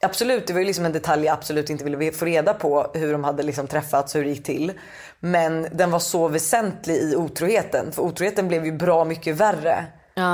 [0.00, 3.12] Absolut, det var ju liksom en detalj jag absolut inte ville få reda på hur
[3.12, 4.72] de hade liksom träffats, hur det gick till.
[5.20, 7.92] Men den var så väsentlig i otroheten.
[7.92, 9.84] För otroheten blev ju bra mycket värre.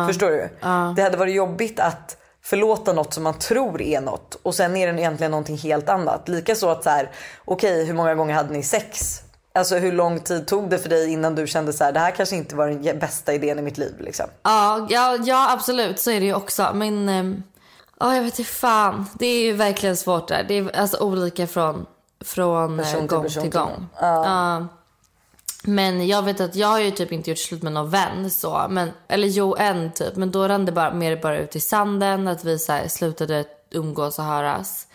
[0.07, 0.49] Förstår du?
[0.97, 4.93] Det hade varit jobbigt att förlåta något som man tror är något och sen är
[4.93, 6.29] det egentligen någonting helt annat.
[6.29, 7.11] Likaså att så här,
[7.45, 9.21] okej hur många gånger hade ni sex?
[9.53, 12.11] Alltså hur lång tid tog det för dig innan du kände så här, det här
[12.11, 14.27] kanske inte var den bästa idén i mitt liv liksom.
[14.43, 16.71] Ja, ja, ja absolut så är det ju också.
[16.75, 17.43] Men ehm,
[18.01, 19.07] ja, jag vet inte fan.
[19.19, 20.45] Det är ju verkligen svårt där.
[20.49, 21.87] Det är alltså olika från,
[22.25, 23.71] från eh, Person till gång person till till gång.
[23.71, 23.89] gång.
[24.01, 24.67] Ja.
[25.67, 28.67] Men jag vet att jag har ju typ inte gjort slut med någon vän så.
[28.71, 30.17] Men, eller jo, en typ.
[30.17, 32.29] Men då rann det bara, mer bara ut i sanden.
[32.29, 34.87] Att vi så här, slutade umgås och höras.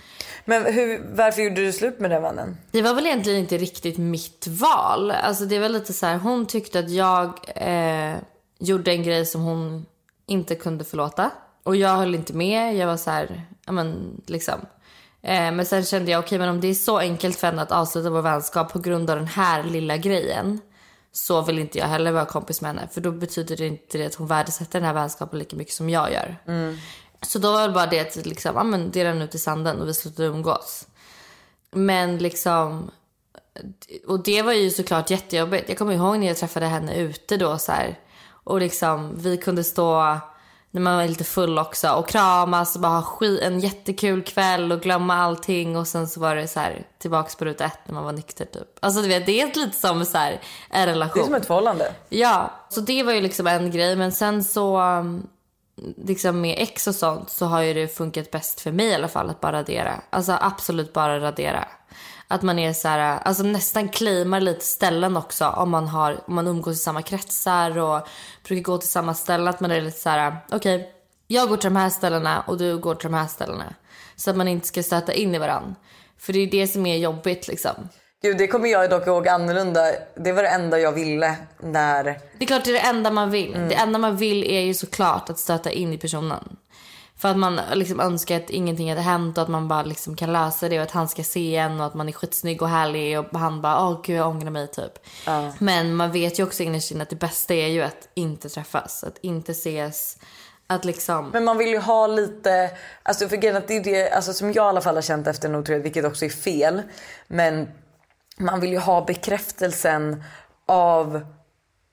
[0.46, 2.58] Men hur, varför gjorde du slut med den vännen?
[2.72, 5.12] Det var väl egentligen inte riktigt mitt val.
[5.12, 8.16] Alltså det var lite så här, hon tyckte att jag eh,
[8.60, 9.86] gjorde en grej som hon
[10.26, 11.32] inte kunde förlåta.
[11.64, 12.76] Och jag höll inte med.
[12.76, 14.60] Jag var så här, ja men liksom.
[15.22, 17.72] Eh, men sen kände jag, okej men om det är så enkelt för henne att
[17.72, 20.62] avsluta vår vänskap på grund av den här lilla grejen.
[21.12, 22.88] Så vill inte jag heller vara kompis med henne.
[22.92, 25.90] För då betyder det inte det att hon värdesätter den här vänskapen lika mycket som
[25.90, 26.38] jag gör.
[27.22, 29.82] Så då var det bara det att liksom, ja, men det rann ut i sanden
[29.82, 30.88] och vi slutade umgås.
[31.72, 32.92] men liksom,
[34.08, 35.70] och det var ju såklart jättejobbigt.
[35.70, 38.00] Jag kommer ihåg när jag träffade henne ute då så här,
[38.44, 40.18] och liksom vi kunde stå
[40.72, 44.72] när man var lite full också och kramas och bara ha skit, en jättekul kväll
[44.72, 47.94] och glömma allting och sen så var det så här tillbaks på ruta ett när
[47.94, 48.68] man var nykter typ.
[48.80, 51.14] Alltså du vet det är lite som så här, en relation.
[51.16, 51.94] Det är som ett förhållande.
[52.10, 55.28] Ja, så det var ju liksom en grej men sen så um,
[55.98, 59.08] liksom med ex och sånt så har ju det funkat bäst för mig i alla
[59.08, 60.02] fall att bara radera.
[60.10, 61.68] Alltså absolut bara radera.
[62.28, 66.36] Att man är så här, alltså nästan claimar lite ställen också om man, har, om
[66.36, 68.08] man umgås i samma kretsar och
[68.48, 69.48] brukar gå till samma ställen.
[69.48, 70.88] Att man är lite så här, okej, okay,
[71.28, 73.74] jag går till de här ställena och du går till de här ställena.
[74.16, 75.76] Så att man inte ska stöta in i varandra.
[76.18, 77.90] För det är det som är jobbigt liksom.
[78.22, 79.82] Gud, det kommer jag dock ihåg annorlunda.
[80.16, 82.04] Det var det enda jag ville när...
[82.04, 83.56] Det är klart det är det enda man vill.
[83.56, 83.70] Mm.
[83.70, 86.58] Det enda man vill är ju såklart att stöta in i personen.
[87.18, 90.34] För att man liksom önskar att ingenting hade hänt och att man bara liksom kan
[90.34, 93.20] lösa det och att han ska se en och att man är skitsnygg och härlig
[93.20, 95.00] och han bara åh gud jag ångrar mig typ.
[95.28, 95.50] Uh.
[95.60, 99.04] Men man vet ju också innerst inne att det bästa är ju att inte träffas,
[99.04, 100.18] att inte ses.
[100.68, 101.30] Att liksom...
[101.30, 102.72] Men man vill ju ha lite,
[103.04, 105.50] alltså för grejen det är det alltså som jag i alla fall har känt efter
[105.50, 106.82] en otrohet, vilket också är fel.
[107.28, 107.68] Men
[108.40, 110.24] man vill ju ha bekräftelsen
[110.66, 111.22] av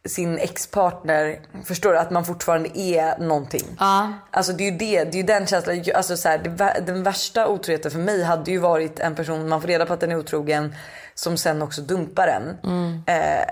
[0.08, 1.98] sin ex-partner, förstår du?
[1.98, 3.76] Att man fortfarande är någonting.
[3.78, 4.12] Ja.
[4.30, 5.84] Alltså det är ju det, det är den känslan.
[5.94, 9.60] Alltså så här, det, den värsta otroheten för mig hade ju varit en person, man
[9.60, 10.74] får reda på att den är otrogen,
[11.14, 12.58] som sen också dumpar en.
[12.64, 13.02] Mm.
[13.06, 13.48] Eh,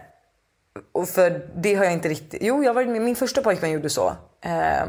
[0.92, 4.09] och för det har jag inte riktigt, jo jag med, min första pojkvän gjorde så.
[4.40, 4.83] Eh,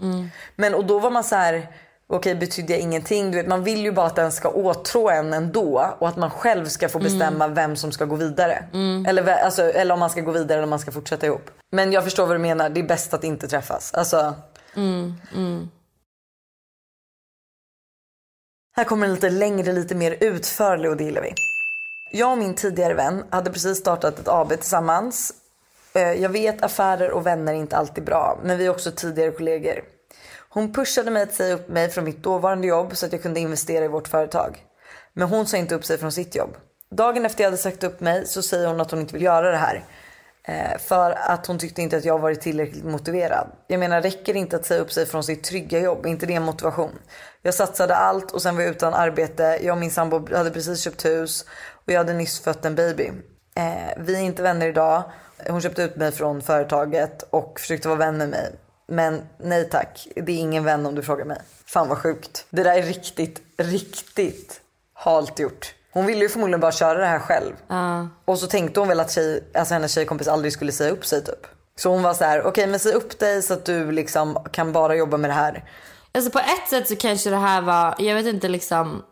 [0.00, 0.30] mm.
[0.56, 1.68] Men och då var man så här
[2.16, 3.30] okej betydde jag ingenting.
[3.30, 6.30] Du vet, man vill ju bara att den ska åtrå en ändå och att man
[6.30, 7.54] själv ska få bestämma mm.
[7.54, 8.64] vem som ska gå vidare.
[8.72, 9.06] Mm.
[9.06, 11.50] Eller, alltså, eller om man ska gå vidare eller om man ska fortsätta ihop.
[11.70, 13.94] Men jag förstår vad du menar, det är bäst att inte träffas.
[13.94, 14.34] Alltså...
[14.76, 15.14] Mm.
[15.34, 15.70] mm.
[18.76, 21.34] Här kommer en lite längre, lite mer utförlig och det gillar vi.
[22.12, 25.32] Jag och min tidigare vän hade precis startat ett AB tillsammans.
[25.94, 29.30] Eh, jag vet affärer och vänner är inte alltid bra, men vi är också tidigare
[29.30, 29.80] kollegor.
[30.54, 33.40] Hon pushade mig att säga upp mig från mitt dåvarande jobb så att jag kunde
[33.40, 34.66] investera i vårt företag.
[35.12, 36.56] Men hon sa inte upp sig från sitt jobb.
[36.90, 39.50] Dagen efter jag hade sagt upp mig så säger hon att hon inte vill göra
[39.50, 39.84] det här.
[40.44, 43.48] Eh, för att hon tyckte inte att jag varit tillräckligt motiverad.
[43.66, 46.06] Jag menar räcker det inte att säga upp sig från sitt trygga jobb?
[46.06, 46.98] Är inte det en motivation?
[47.42, 49.58] Jag satsade allt och sen var jag utan arbete.
[49.62, 51.44] Jag och min sambo hade precis köpt hus
[51.86, 53.10] och jag hade nyss fött en baby.
[53.54, 55.02] Eh, vi är inte vänner idag.
[55.48, 58.52] Hon köpte ut mig från företaget och försökte vara vän med mig.
[58.86, 61.40] Men nej tack, det är ingen vän om du frågar mig.
[61.66, 62.46] Fan vad sjukt.
[62.50, 64.60] Det där är riktigt, riktigt
[64.94, 65.74] halt gjort.
[65.92, 67.52] Hon ville ju förmodligen bara köra det här själv.
[67.70, 68.06] Uh.
[68.24, 71.24] Och så tänkte hon väl att tjej, alltså hennes tjejkompis aldrig skulle säga upp sig
[71.24, 71.46] typ.
[71.76, 74.38] Så hon var så här: okej okay, men säg upp dig så att du liksom
[74.52, 75.64] kan bara jobba med det här.
[76.14, 79.02] Alltså på ett sätt så kanske det här var, jag vet inte liksom.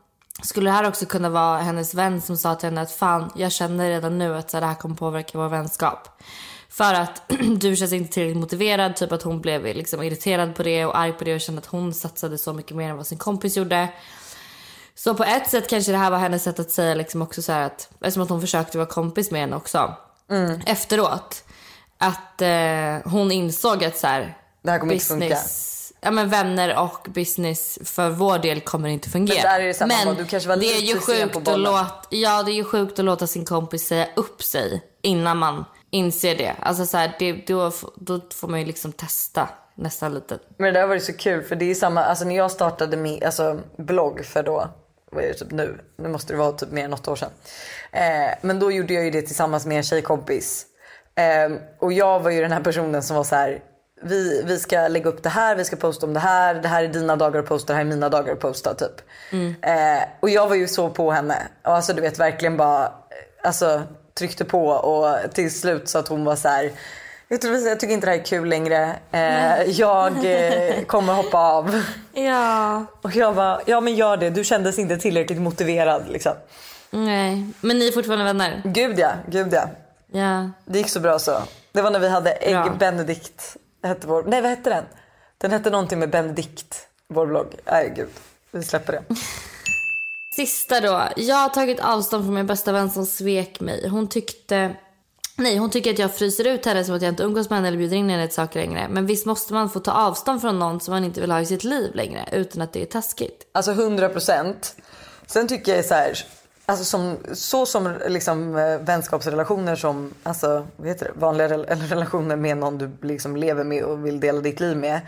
[0.42, 3.52] Skulle det här också kunna vara hennes vän som sa till henne att fan jag
[3.52, 6.08] känner redan nu att så här, det här kommer påverka vår vänskap.
[6.70, 7.22] För att
[7.60, 8.96] du känns inte tillräckligt motiverad.
[8.96, 11.66] Typ att hon blev liksom irriterad på det och arg på det och kände att
[11.66, 13.88] hon satsade så mycket mer än vad sin kompis gjorde.
[14.94, 17.52] Så på ett sätt kanske det här var hennes sätt att säga liksom också så
[17.52, 19.94] att, eftersom att hon försökte vara kompis med henne också.
[20.30, 20.60] Mm.
[20.66, 21.44] Efteråt.
[21.98, 25.40] Att eh, hon insåg att så här, det här kommer business, inte funka.
[26.00, 29.36] Ja men vänner och business för vår del kommer inte fungera.
[29.42, 31.86] Men, där är det, samma men du kanske var det är ju sjukt att låta,
[32.10, 36.34] ja det är ju sjukt att låta sin kompis säga upp sig innan man inser
[36.34, 36.54] det.
[36.60, 40.38] Alltså så här, det, då, då får man ju liksom testa nästan lite.
[40.56, 42.96] Men det där var ju så kul för det är samma, alltså när jag startade
[42.96, 44.68] min alltså, blogg för då,
[45.10, 45.80] vad är det typ nu?
[45.96, 47.30] Nu måste det vara typ mer än åtta år sedan.
[47.92, 50.66] Eh, men då gjorde jag ju det tillsammans med en tjejkompis.
[51.14, 53.62] Eh, och jag var ju den här personen som var så här,
[54.02, 56.84] vi, vi ska lägga upp det här, vi ska posta om det här, det här
[56.84, 59.02] är dina dagar att posta, det här är mina dagar att posta typ.
[59.32, 59.54] Mm.
[59.62, 61.36] Eh, och jag var ju så på henne.
[61.64, 62.92] Och alltså du vet verkligen bara,
[63.42, 63.82] alltså
[64.20, 66.72] tryckte på och till slut så att hon var så här.
[67.28, 68.96] Jag, tror, jag tycker inte det här är kul längre.
[69.10, 71.82] Eh, jag eh, kommer hoppa av.
[72.12, 72.84] Ja.
[73.02, 74.30] Och jag bara, ja men gör det.
[74.30, 76.32] Du kändes inte tillräckligt motiverad liksom.
[76.90, 78.62] Nej, men ni är fortfarande vänner?
[78.64, 79.68] Gud ja, gud ja.
[80.12, 80.50] Ja.
[80.64, 81.42] Det gick så bra så.
[81.72, 82.76] Det var när vi hade Ägg bra.
[82.78, 83.56] Benedikt.
[83.82, 84.84] Hette vår, nej vad hette den?
[85.38, 87.54] Den hette någonting med Benedikt, vår blogg.
[87.64, 88.08] Nej gud,
[88.50, 89.02] vi släpper det.
[90.40, 91.08] Sista då.
[91.16, 93.88] Jag har tagit avstånd från min bästa vän som svek mig.
[93.88, 94.76] Hon tyckte...
[95.36, 97.68] Nej, hon tycker att jag fryser ut henne som att jag inte umgås med henne
[97.68, 98.86] eller bjuder in henne till saker längre.
[98.90, 101.46] Men visst måste man få ta avstånd från någon som man inte vill ha i
[101.46, 103.46] sitt liv längre utan att det är taskigt?
[103.52, 104.76] Alltså 100 procent.
[105.26, 106.18] Sen tycker jag så här,
[106.66, 112.36] alltså som, så som liksom eh, vänskapsrelationer som alltså, vad heter det, vanliga eller relationer
[112.36, 115.00] med någon du liksom lever med och vill dela ditt liv med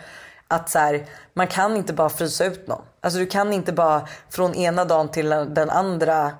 [0.52, 2.82] att så här, man kan inte bara frysa ut någon.
[3.00, 6.30] Alltså du kan inte bara från ena dagen till den andra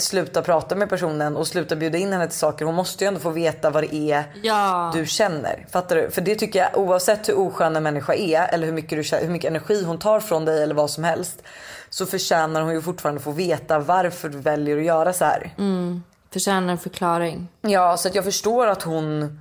[0.00, 2.64] sluta prata med personen och sluta bjuda in henne till saker.
[2.64, 4.90] Hon måste ju ändå få veta vad det är Ja.
[4.94, 5.66] du känner.
[5.70, 6.10] Fattar du?
[6.10, 9.28] För det tycker jag oavsett hur oskön en människa är eller hur mycket, du, hur
[9.28, 11.42] mycket energi hon tar från dig eller vad som helst.
[11.90, 15.54] Så förtjänar hon ju fortfarande få veta varför du väljer att göra så här.
[16.32, 17.48] Förtjänar en förklaring.
[17.60, 19.40] Ja, så att jag förstår att hon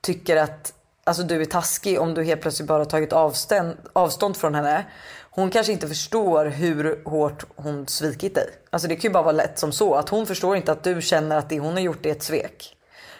[0.00, 0.72] tycker att
[1.04, 4.84] alltså, du är taskig om du helt plötsligt bara tagit avstånd, avstånd från henne.
[5.30, 8.46] Hon kanske inte förstår hur hårt hon svikit dig.
[8.70, 9.94] Alltså det kan ju bara vara lätt som så.
[9.94, 12.76] Att hon förstår inte att du känner att det hon har gjort är ett svek.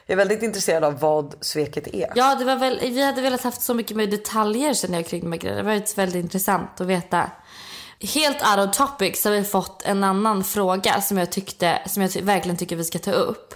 [0.07, 2.13] Jag är väldigt intresserad av vad sveket är.
[2.15, 5.21] Ja, det var väl, vi hade velat haft så mycket mer detaljer känner jag kring
[5.21, 5.63] de här grejerna.
[5.63, 7.31] Det var varit väldigt intressant att veta.
[8.01, 12.03] Helt out of topic så har vi fått en annan fråga som jag, tyckte, som
[12.03, 13.55] jag ty- verkligen tycker vi ska ta upp.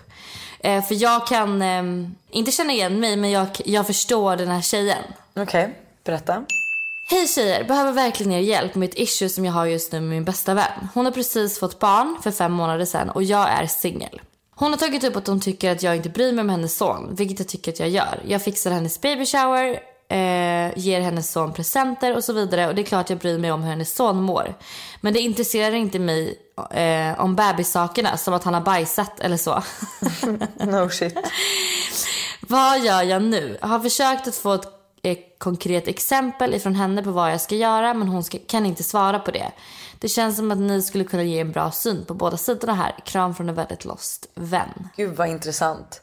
[0.61, 4.63] Eh, för jag kan ehm, inte känna igen mig men jag, jag förstår den här
[4.63, 5.03] tjejen.
[5.37, 6.45] Okej, berätta.
[7.11, 10.09] Hej tjejer, behöver verkligen er hjälp med ett issue som jag har just nu med
[10.09, 10.89] min bästa vän.
[10.95, 14.21] Hon har precis fått barn för fem månader sedan och jag är singel.
[14.55, 17.15] Hon har tagit upp att hon tycker att jag inte bryr mig om hennes son,
[17.15, 18.23] vilket jag tycker att jag gör.
[18.27, 22.83] Jag fixar hennes baby shower, eh, ger hennes son presenter och så vidare och det
[22.83, 24.55] är klart jag bryr mig om hur hennes son mår.
[25.01, 26.39] Men det intresserar inte mig
[26.71, 29.63] eh, om bebissakerna som att han har bajsat eller så.
[30.67, 31.17] No shit.
[32.41, 33.59] Vad gör jag nu?
[33.61, 34.67] Jag har försökt att få ett
[35.03, 38.83] eh, konkret exempel ifrån henne på vad jag ska göra men hon ska, kan inte
[38.83, 39.53] svara på det.
[39.99, 42.95] Det känns som att ni skulle kunna ge en bra syn på båda sidorna här.
[43.05, 44.89] Kram från en väldigt lost vän.
[44.97, 46.03] Gud vad intressant.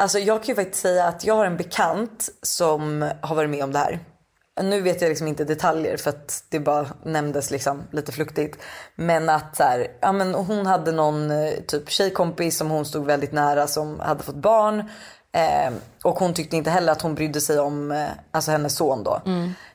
[0.00, 3.64] Alltså jag kan ju faktiskt säga att jag har en bekant som har varit med
[3.64, 3.98] om det här.
[4.62, 8.58] Nu vet jag liksom inte detaljer för att det bara nämndes liksom lite flyktigt.
[8.94, 13.06] Men att så här, ja men hon hade någon eh, typ tjejkompis som hon stod
[13.06, 14.78] väldigt nära som hade fått barn.
[15.32, 15.72] Eh,
[16.04, 19.22] och hon tyckte inte heller att hon brydde sig om eh, alltså hennes son då.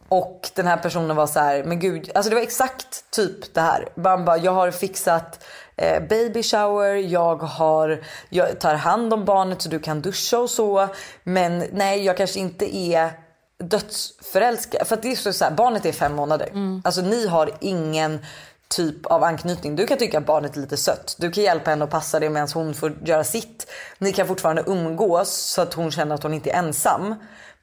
[0.10, 3.62] Och den här personen var så här, men gud, alltså det var exakt typ det
[3.62, 3.90] här.
[3.96, 5.44] Man bara, jag har fixat
[5.78, 10.50] eh, baby shower, jag, har, jag tar hand om barnet så du kan duscha och
[10.50, 10.88] så.
[11.24, 13.12] Men nej, jag kanske inte är
[13.58, 14.88] dödsförälskad.
[14.88, 16.50] För det är så, här, barnet är fem månader.
[16.84, 18.20] Alltså ni har ingen
[18.68, 19.76] typ av anknytning.
[19.76, 21.16] Du kan tycka att barnet är lite sött.
[21.20, 23.72] Du kan hjälpa henne att passa det medan hon får göra sitt.
[23.98, 27.16] Ni kan fortfarande umgås så att hon känner att hon inte är ensam.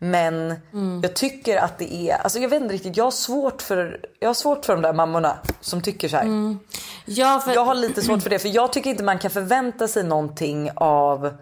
[0.02, 0.54] Men
[1.02, 4.28] jag tycker att det är, alltså jag vet inte riktigt, jag har svårt för, jag
[4.28, 6.56] har svårt för de där mammorna som tycker så här.
[7.04, 9.88] Ja, för, Jag har lite svårt för det för jag tycker inte man kan förvänta
[9.88, 11.32] sig någonting av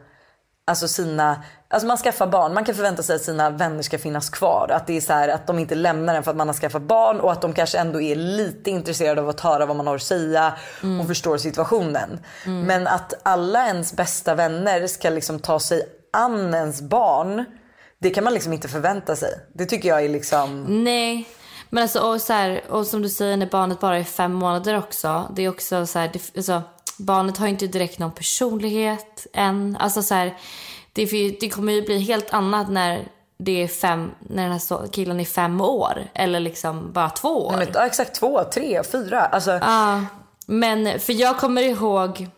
[0.64, 4.30] Alltså sina, alltså man skaffar barn, man kan förvänta sig att sina vänner ska finnas
[4.30, 4.70] kvar.
[4.72, 6.82] Att det är så här, att de inte lämnar en för att man har skaffat
[6.82, 9.94] barn och att de kanske ändå är lite intresserade av att höra vad man har
[9.94, 10.52] att säga
[11.00, 12.20] och förstår situationen.
[12.44, 17.44] Men att alla ens bästa vänner ska liksom ta sig an ens barn.
[18.00, 19.30] Det kan man liksom inte förvänta sig.
[19.52, 20.64] Det tycker jag är liksom...
[20.84, 21.28] Nej.
[21.70, 24.78] Men alltså, och, så här, och som du säger när barnet bara är fem månader
[24.78, 25.32] också.
[25.36, 26.62] Det är också så här, det, alltså,
[26.98, 29.76] barnet har ju inte direkt någon personlighet än.
[29.80, 30.36] Alltså så här,
[30.92, 33.08] det, det kommer ju bli helt annat när
[33.38, 36.10] det är fem, när den här killen är fem år.
[36.14, 37.56] Eller liksom bara två år.
[37.56, 39.20] Men, ja, exakt två, tre, fyra.
[39.20, 40.04] Alltså, Ja,
[40.46, 42.28] men för jag kommer ihåg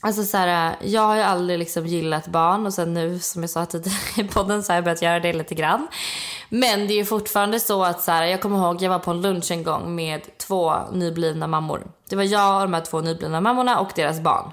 [0.00, 3.50] Alltså så här, jag har ju aldrig liksom gillat barn och sen nu som jag
[3.50, 5.88] sa tidigare i podden så har jag börjat göra det lite grann.
[6.48, 9.10] Men det är ju fortfarande så att så här, jag kommer ihåg jag var på
[9.10, 11.86] en lunch en gång med två nyblivna mammor.
[12.08, 14.52] Det var jag och de här två nyblivna mammorna och deras barn.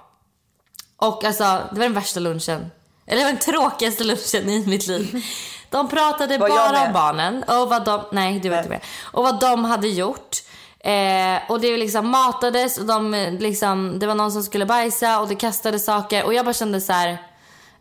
[0.97, 2.71] Och alltså det var den värsta lunchen.
[3.05, 5.25] Eller det var den tråkigaste lunchen i mitt liv.
[5.69, 8.81] De pratade bara om barnen och vad de, nej du var inte med.
[9.01, 10.37] Och vad de hade gjort.
[10.85, 15.27] Eh, och det liksom matades och de liksom, det var någon som skulle bajsa och
[15.27, 17.17] det kastade saker och jag bara kände så här.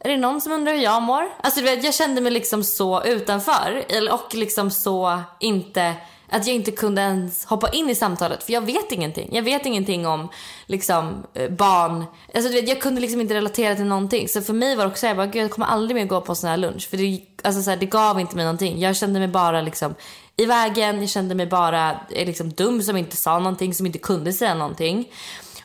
[0.00, 1.28] Är det någon som undrar hur jag mår?
[1.40, 5.94] Alltså du vet, jag kände mig liksom så utanför och liksom så inte
[6.28, 9.28] att jag inte kunde ens hoppa in i samtalet för jag vet ingenting.
[9.32, 10.28] Jag vet ingenting om
[10.66, 12.04] liksom eh, barn.
[12.34, 14.28] Alltså du vet, jag kunde liksom inte relatera till någonting.
[14.28, 16.34] Så för mig var det också jag bara, Gud, jag kommer aldrig mer gå på
[16.34, 18.80] sån här lunch för det, alltså, så här, det gav inte mig någonting.
[18.80, 19.94] Jag kände mig bara liksom
[20.36, 21.00] i vägen.
[21.00, 24.54] Jag kände mig bara eh, liksom dum som inte sa någonting, som inte kunde säga
[24.54, 25.12] någonting.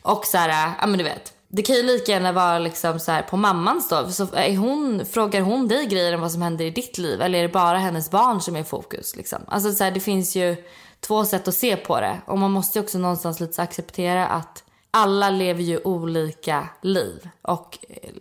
[0.02, 1.34] Och så här, eh, ja men du vet.
[1.48, 4.12] Det kan ju lika gärna vara liksom så här på mammans då.
[4.12, 7.22] Så är hon, frågar hon dig grejer om vad som händer i ditt liv?
[7.22, 9.16] Eller är det bara hennes barn som är i fokus?
[9.16, 9.40] Liksom?
[9.48, 10.56] Alltså så här, det finns ju
[11.00, 12.22] två sätt att se på det.
[12.26, 17.30] Och man måste ju också någonstans lite så acceptera att alla lever ju olika liv.
[17.42, 17.78] Och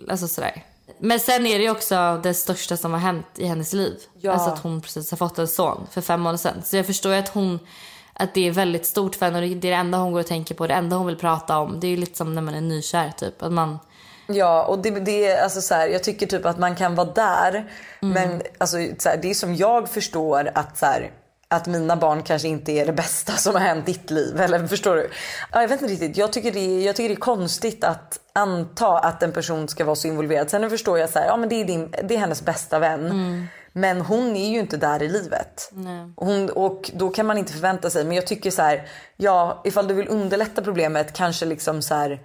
[0.09, 0.65] alltså sådär.
[1.01, 3.99] Men sen är det också det största som har hänt i hennes liv.
[4.21, 4.33] Ja.
[4.33, 6.63] Alltså att hon precis har fått en son för fem månader sedan.
[6.65, 7.59] Så jag förstår att hon
[8.13, 10.27] att det är väldigt stort för henne och det är det enda hon går och
[10.27, 11.81] tänker på, det enda hon vill prata om.
[11.81, 13.43] Det är ju lite som när man är nykär typ.
[13.43, 13.79] Att man,
[14.27, 17.13] Ja och det, det är alltså så här, jag tycker typ att man kan vara
[17.13, 17.71] där.
[18.01, 21.11] Men alltså, så här, det är som jag förstår att så här,
[21.51, 24.41] att mina barn kanske inte är det bästa som har hänt ditt liv.
[24.41, 25.11] Eller förstår du?
[25.53, 26.17] Ja, jag vet inte riktigt.
[26.17, 29.85] Jag tycker, det är, jag tycker det är konstigt att anta att en person ska
[29.85, 30.51] vara så involverad.
[30.51, 33.09] Sen förstår jag så här, ja men det är, din, det är hennes bästa vän.
[33.73, 35.71] Men hon är ju inte där i livet.
[36.17, 38.05] Hon, och då kan man inte förvänta sig.
[38.05, 42.21] Men jag tycker så här, ja ifall du vill underlätta problemet kanske liksom så här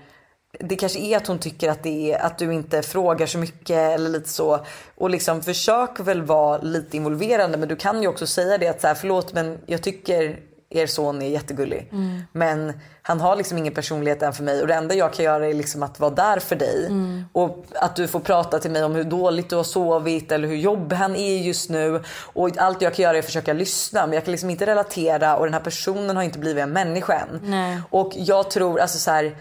[0.59, 3.77] det kanske är att hon tycker att, det är, att du inte frågar så mycket
[3.77, 4.65] eller lite så.
[4.95, 8.81] Och liksom försök väl vara lite involverande men du kan ju också säga det att
[8.81, 10.39] så här, förlåt men jag tycker
[10.69, 11.89] er son är jättegullig.
[12.31, 15.47] Men han har liksom ingen personlighet än för mig och det enda jag kan göra
[15.47, 16.89] är liksom att vara där för dig.
[17.31, 20.55] Och att du får prata till mig om hur dåligt du har sovit eller hur
[20.55, 22.03] jobbig han är just nu.
[22.33, 25.37] Och allt jag kan göra är att försöka lyssna men jag kan liksom inte relatera
[25.37, 27.39] och den här personen har inte blivit en människa än.
[27.43, 27.81] Nej.
[27.89, 29.35] Och jag tror, alltså så här,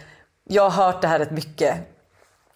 [0.52, 1.76] jag har hört det här rätt mycket.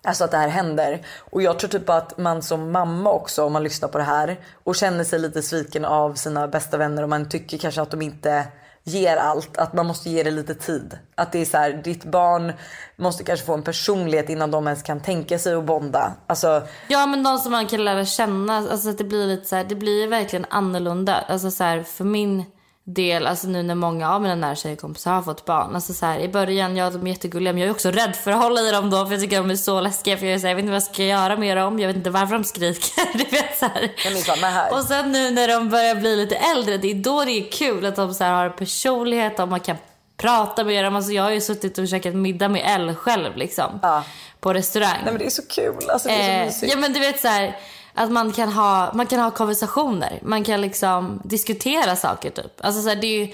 [0.05, 1.03] Alltså att det här händer.
[1.19, 4.37] Och jag tror typ att man som mamma också om man lyssnar på det här
[4.65, 8.03] och känner sig lite sviken av sina bästa vänner och man tycker kanske att de
[8.03, 8.47] inte
[8.85, 9.57] ger allt.
[9.57, 10.99] Att man måste ge det lite tid.
[11.15, 12.53] Att det är så här, ditt barn
[12.97, 16.13] måste kanske få en personlighet innan de ens kan tänka sig att bonda.
[16.27, 19.57] Alltså, Ja men de som man kan lära känna, alltså att det blir lite så
[19.57, 21.15] här, det blir verkligen annorlunda.
[21.29, 22.45] Alltså så här, för min
[22.89, 25.75] del, alltså nu när många av mina nära tjejkompisar har fått barn.
[25.75, 28.31] Alltså så här, i början, ja de är jättegulliga men jag är också rädd för
[28.31, 30.17] att hålla i dem då för jag tycker de är så läskiga.
[30.17, 31.87] För jag, är så här, jag vet inte vad jag ska göra med dem, jag
[31.89, 33.19] vet inte varför de skriker.
[33.19, 34.73] Du vet, så här.
[34.73, 37.87] Och sen nu när de börjar bli lite äldre, det är då det är kul
[37.87, 39.77] att de så här har personlighet och man kan
[40.17, 40.97] prata med dem.
[40.97, 43.79] Alltså jag har ju suttit och käkat middag med Elle själv liksom.
[43.83, 44.05] Ja.
[44.41, 44.97] På restaurang.
[45.05, 45.91] nej men det är så kul.
[45.91, 46.73] Alltså, det är så Eh, mysigt.
[46.73, 47.57] ja men du vet så här,
[47.97, 50.19] att man kan ha, man kan ha konversationer.
[50.23, 52.53] Man kan liksom diskutera saker typ.
[52.61, 53.33] Alltså så här, det, är ju,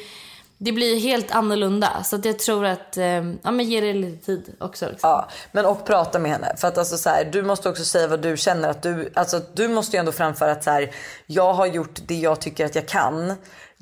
[0.59, 2.03] det blir helt annorlunda.
[2.05, 3.05] Så att jag tror att, eh,
[3.42, 4.88] ja men ge det lite tid också.
[4.90, 5.11] Liksom.
[5.11, 6.55] Ja, men och prata med henne.
[6.57, 8.68] För att alltså så här, du måste också säga vad du känner.
[8.68, 10.90] Att du, alltså, du måste ju ändå framföra att så här,
[11.27, 13.35] jag har gjort det jag tycker att jag kan.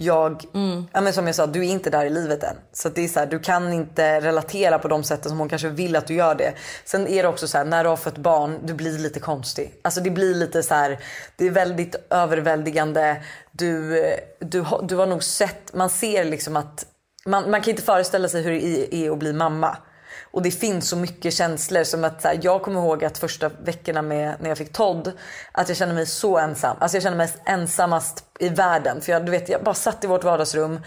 [0.02, 0.44] Jag,
[0.92, 2.56] ja, men som jag sa, du är inte där i livet än.
[2.72, 5.68] Så det är så här, du kan inte relatera på de sätten som hon kanske
[5.68, 6.52] vill att du gör det.
[6.84, 9.74] Sen är det också så här, när du har fått barn, du blir lite konstig.
[9.82, 10.98] Alltså det blir lite så här,
[11.36, 13.22] det är väldigt överväldigande.
[13.52, 14.02] Du,
[14.38, 16.86] du, du har nog sett, man ser liksom att,
[17.26, 19.76] man, man kan inte föreställa sig hur det är att bli mamma.
[20.30, 24.02] Och det finns så mycket känslor som att här, jag kommer ihåg att första veckorna
[24.02, 25.12] med, när jag fick Todd
[25.52, 26.76] att jag kände mig så ensam.
[26.80, 29.00] Alltså jag kände mig ensamast i världen.
[29.00, 30.80] För jag, du vet, jag bara satt i vårt vardagsrum.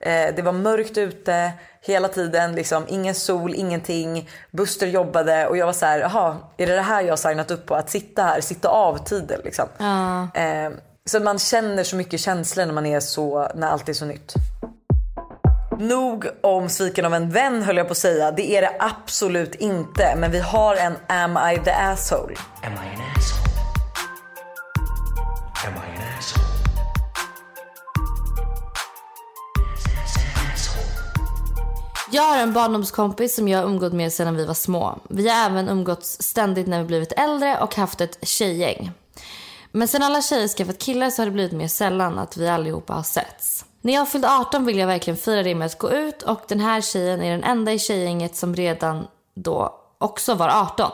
[0.00, 2.54] Eh, det var mörkt ute hela tiden.
[2.54, 4.28] Liksom, ingen sol, ingenting.
[4.50, 7.50] Buster jobbade och jag var så här, jaha, är det det här jag har signat
[7.50, 7.74] upp på?
[7.74, 9.66] Att sitta här, sitta av tiden liksom.
[10.34, 10.70] Eh,
[11.04, 14.34] så man känner så mycket känslor när man är så, när allt är så nytt.
[15.80, 18.30] Nog om sviken av en vän höll jag på att säga.
[18.30, 20.14] Det är det absolut inte.
[20.16, 22.34] Men vi har en Am I the asshole?
[22.62, 23.50] Am I an asshole?
[25.66, 26.44] Am I an asshole?
[32.10, 34.98] Jag har en barndomskompis som jag har umgått med sedan vi var små.
[35.08, 38.90] Vi har även umgåtts ständigt när vi blivit äldre och haft ett tjejgäng.
[39.72, 42.92] Men sen alla tjejer skaffat killar så har det blivit mer sällan att vi allihopa
[42.92, 43.64] har setts.
[43.82, 46.60] När jag fyllde 18 ville jag verkligen fira det med att gå ut och den
[46.60, 50.90] här tjejen är den enda i tjejgänget som redan då också var 18.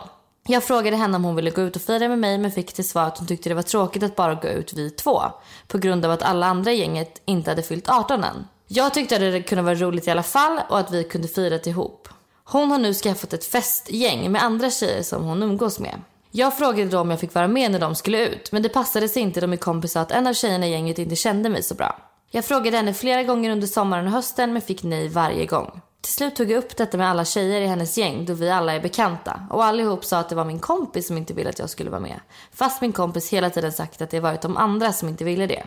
[0.49, 2.89] Jag frågade henne om hon ville gå ut och fira med mig men fick till
[2.89, 5.23] svar att hon tyckte det var tråkigt att bara gå ut vi två.
[5.69, 8.47] På grund av att alla andra i gänget inte hade fyllt 18 än.
[8.69, 11.59] Jag tyckte att det kunde vara roligt i alla fall och att vi kunde fira
[11.65, 12.09] ihop.
[12.45, 16.03] Hon har nu skaffat ett festgäng med andra tjejer som hon umgås med.
[16.31, 19.09] Jag frågade då om jag fick vara med när de skulle ut men det passade
[19.09, 21.63] sig inte då min kompis sa att en av tjejerna i gänget inte kände mig
[21.63, 21.99] så bra.
[22.31, 25.81] Jag frågade henne flera gånger under sommaren och hösten men fick nej varje gång.
[26.01, 28.73] Till slut tog jag upp detta med alla tjejer i hennes gäng då vi alla
[28.73, 31.71] är bekanta och allihop sa att det var min kompis som inte ville att jag
[31.71, 32.21] skulle vara med.
[32.53, 35.67] Fast min kompis hela tiden sagt att det varit de andra som inte ville det.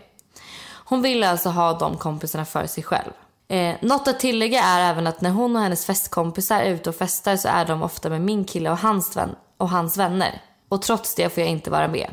[0.86, 3.12] Hon ville alltså ha de kompisarna för sig själv.
[3.48, 6.95] Eh, något att tillägga är även att när hon och hennes festkompisar är ute och
[6.95, 10.41] festar så är de ofta med min kille och hans, vän, och hans vänner.
[10.70, 12.10] Och trots det får jag inte vara med.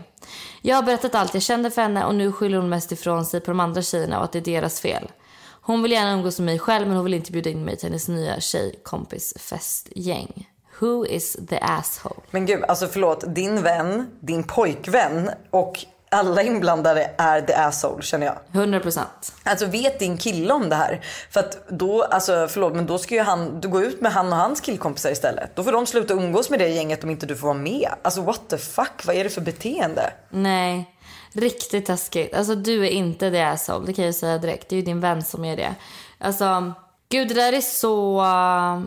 [0.62, 3.40] Jag har berättat allt jag kände för henne och nu skyller hon mest ifrån sig
[3.40, 5.11] på de andra tjejerna och att det är deras fel.
[5.61, 7.88] Hon vill gärna umgås med mig själv men hon vill inte bjuda in mig till
[7.88, 10.48] hennes nya tjejkompis festgäng.
[10.81, 12.21] Who is the asshole?
[12.31, 13.35] Men gud, alltså förlåt.
[13.35, 18.37] Din vän, din pojkvän och alla inblandade är the asshole känner jag.
[18.52, 19.35] 100 procent.
[19.42, 21.00] Alltså vet din kille om det här?
[21.31, 24.33] För att då, alltså förlåt men då ska ju han, du gå ut med han
[24.33, 25.57] och hans killkompisar istället.
[25.57, 27.88] Då får de sluta umgås med det gänget om inte du får vara med.
[28.02, 30.13] Alltså what the fuck, vad är det för beteende?
[30.31, 30.90] Nej,
[31.33, 32.35] riktigt taskigt.
[32.35, 34.69] Alltså du är inte det asshole, det kan jag säga direkt.
[34.69, 35.75] Det är ju din vän som är det.
[36.19, 36.73] Alltså,
[37.09, 38.21] gud det där är så...
[38.21, 38.81] uh,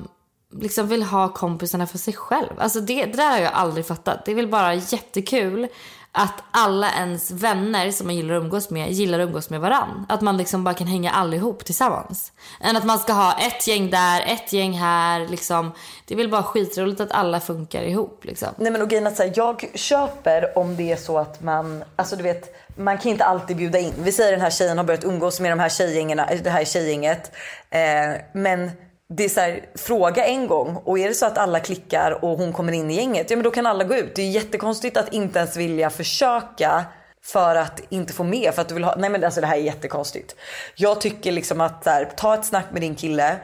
[0.52, 2.50] Liksom vill ha kompisarna för sig själv.
[2.58, 4.26] Alltså det, det där har jag aldrig fattat.
[4.26, 5.68] Det är väl bara jättekul
[6.12, 10.06] att alla ens vänner som man gillar att umgås med gillar att umgås med varann.
[10.10, 12.32] Att man liksom bara kan hänga allihop tillsammans.
[12.62, 15.28] Än att man ska ha ett gäng där, ett gäng här.
[15.28, 15.72] Liksom.
[16.06, 18.26] Det är väl bara skitroligt att alla funkar ihop.
[18.26, 18.48] Liksom.
[18.58, 21.84] Nej men och grejen att så här, jag köper om det är så att man,
[21.96, 23.94] alltså du vet, man kan inte alltid bjuda in.
[23.98, 27.32] Vi säger den här tjejen har börjat umgås med de här tjejgängerna, det här tjejgänget.
[27.70, 28.72] Eh, men
[29.14, 32.38] det är så här, fråga en gång och är det så att alla klickar och
[32.38, 34.16] hon kommer in i gänget, ja men då kan alla gå ut.
[34.16, 36.86] Det är jättekonstigt att inte ens vilja försöka
[37.24, 39.58] för att inte få med för att du vill ha, nej men alltså det här
[39.58, 40.36] är jättekonstigt.
[40.76, 43.38] Jag tycker liksom att här, ta ett snack med din kille.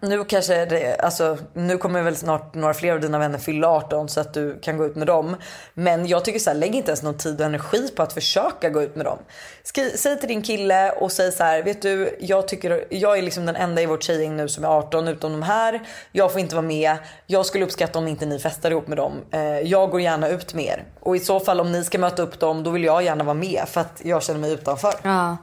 [0.00, 4.08] Nu kanske det, alltså, nu kommer väl snart några fler av dina vänner fylla 18
[4.08, 5.36] så att du kan gå ut med dem.
[5.74, 8.68] Men jag tycker så här, lägg inte ens någon tid och energi på att försöka
[8.70, 9.18] gå ut med dem.
[9.62, 13.22] Skri, säg till din kille och säg så här, vet du, jag tycker, jag är
[13.22, 15.82] liksom den enda i vårt tjejgäng nu som är 18 utom de här.
[16.12, 16.96] Jag får inte vara med.
[17.26, 19.12] Jag skulle uppskatta om inte ni festar ihop med dem.
[19.30, 20.84] Eh, jag går gärna ut med er.
[21.00, 23.34] Och i så fall om ni ska möta upp dem, då vill jag gärna vara
[23.34, 24.94] med för att jag känner mig utanför.
[25.02, 25.36] Ja.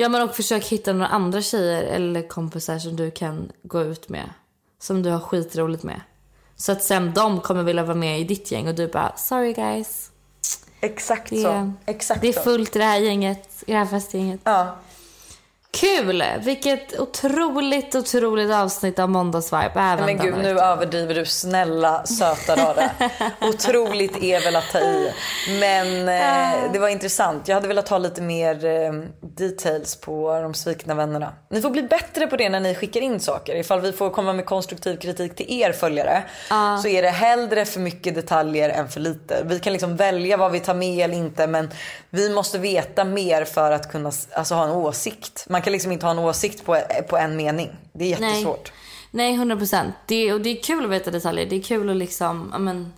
[0.00, 4.08] Ja men och försök hitta några andra tjejer eller kompisar som du kan gå ut
[4.08, 4.30] med.
[4.78, 6.00] Som du har skitroligt med.
[6.56, 9.52] Så att sen de kommer vilja vara med i ditt gäng och du bara sorry
[9.52, 10.10] guys.
[10.80, 11.72] Exakt Det så.
[11.86, 14.40] Exakt det är fullt i det här gänget, i det här festgänget.
[14.44, 14.76] Ja.
[15.80, 16.24] Kul!
[16.40, 19.72] Vilket otroligt, otroligt avsnitt av Måndagsvibe.
[19.74, 22.90] Även Men gud nu överdriver du snälla söta rara.
[23.40, 25.12] Otroligt är väl att ta i.
[25.60, 27.48] Men eh, det var intressant.
[27.48, 31.32] Jag hade velat ha lite mer eh, details på de svikna vännerna.
[31.50, 33.56] Ni får bli bättre på det när ni skickar in saker.
[33.56, 36.22] Ifall vi får komma med konstruktiv kritik till er följare.
[36.82, 39.42] Så är det hellre för mycket detaljer än för lite.
[39.44, 41.46] Vi kan liksom välja vad vi tar med eller inte.
[41.46, 41.70] Men
[42.10, 45.46] vi måste veta mer för att kunna alltså, ha en åsikt.
[45.48, 47.76] Man kan liksom inte ha en åsikt på, på en mening.
[47.92, 48.72] Det är jättesvårt.
[49.10, 49.94] Nej, 100 procent.
[50.34, 51.46] Och det är kul att veta detaljer.
[51.46, 52.92] Det är kul att liksom, men,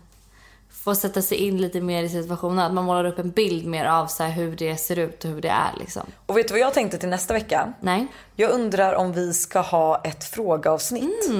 [0.84, 2.58] få sätta sig in lite mer i situationen.
[2.58, 5.30] Att man målar upp en bild mer av så här, hur det ser ut och
[5.30, 5.70] hur det är.
[5.80, 6.02] Liksom.
[6.26, 7.72] Och vet du vad jag tänkte till nästa vecka?
[7.80, 8.06] Nej,
[8.36, 11.30] Jag undrar om vi ska ha ett frågeavsnitt.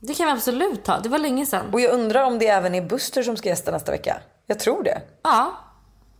[0.00, 0.98] det kan vi absolut ha.
[1.00, 1.66] Det var länge sedan.
[1.72, 4.16] Och jag undrar om det även är Buster som ska gästa nästa vecka.
[4.46, 5.02] Jag tror det.
[5.22, 5.52] Ja,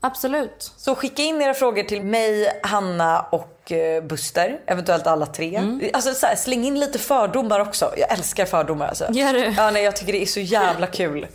[0.00, 0.72] absolut.
[0.76, 4.60] Så skicka in era frågor till mig, Hanna och eh, Buster.
[4.66, 5.60] Eventuellt alla tre.
[5.92, 7.92] Alltså så här, släng in lite fördomar också.
[7.96, 9.06] Jag älskar fördomar alltså.
[9.10, 9.44] Gör du?
[9.56, 11.26] Ja, nej, jag tycker det är så jävla kul.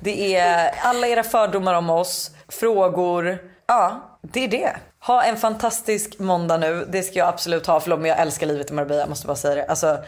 [0.00, 3.38] Det är alla era fördomar om oss, frågor.
[3.66, 4.76] Ja, det är det.
[5.06, 6.86] Ha en fantastisk måndag nu.
[6.92, 7.80] Det ska jag absolut ha.
[7.80, 9.00] Förlåt men jag älskar livet i Marbella.
[9.00, 9.64] Jag måste bara säga det.
[9.66, 9.98] Alltså,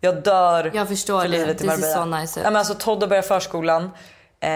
[0.00, 1.38] jag dör Jag förstår för det.
[1.38, 1.94] livet i This is Marbella.
[1.94, 2.44] so nice ut.
[2.44, 3.90] ja, men alltså, Todd har börjat förskolan.
[4.40, 4.50] Eh,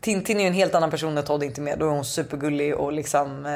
[0.00, 1.78] Tintin är ju en helt annan person när Todd inte är med.
[1.78, 3.46] Då är hon supergullig och liksom...
[3.46, 3.52] Eh,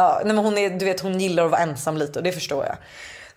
[0.00, 2.32] ja, nej, men hon, är, du vet, hon gillar att vara ensam lite och det
[2.32, 2.76] förstår jag.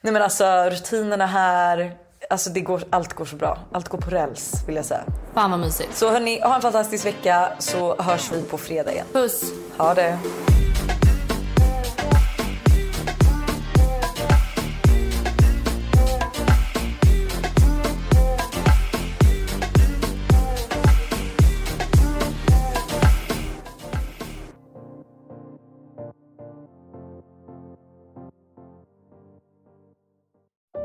[0.01, 1.95] Nej men alltså rutinerna här.
[2.29, 3.57] Alltså det går, allt går så bra.
[3.71, 5.03] Allt går på räls vill jag säga.
[5.33, 5.97] Fan vad mysigt.
[5.97, 9.05] Så hörni, ha en fantastisk vecka så hörs vi på fredag igen.
[9.13, 9.43] Puss.
[9.77, 10.17] Ha det.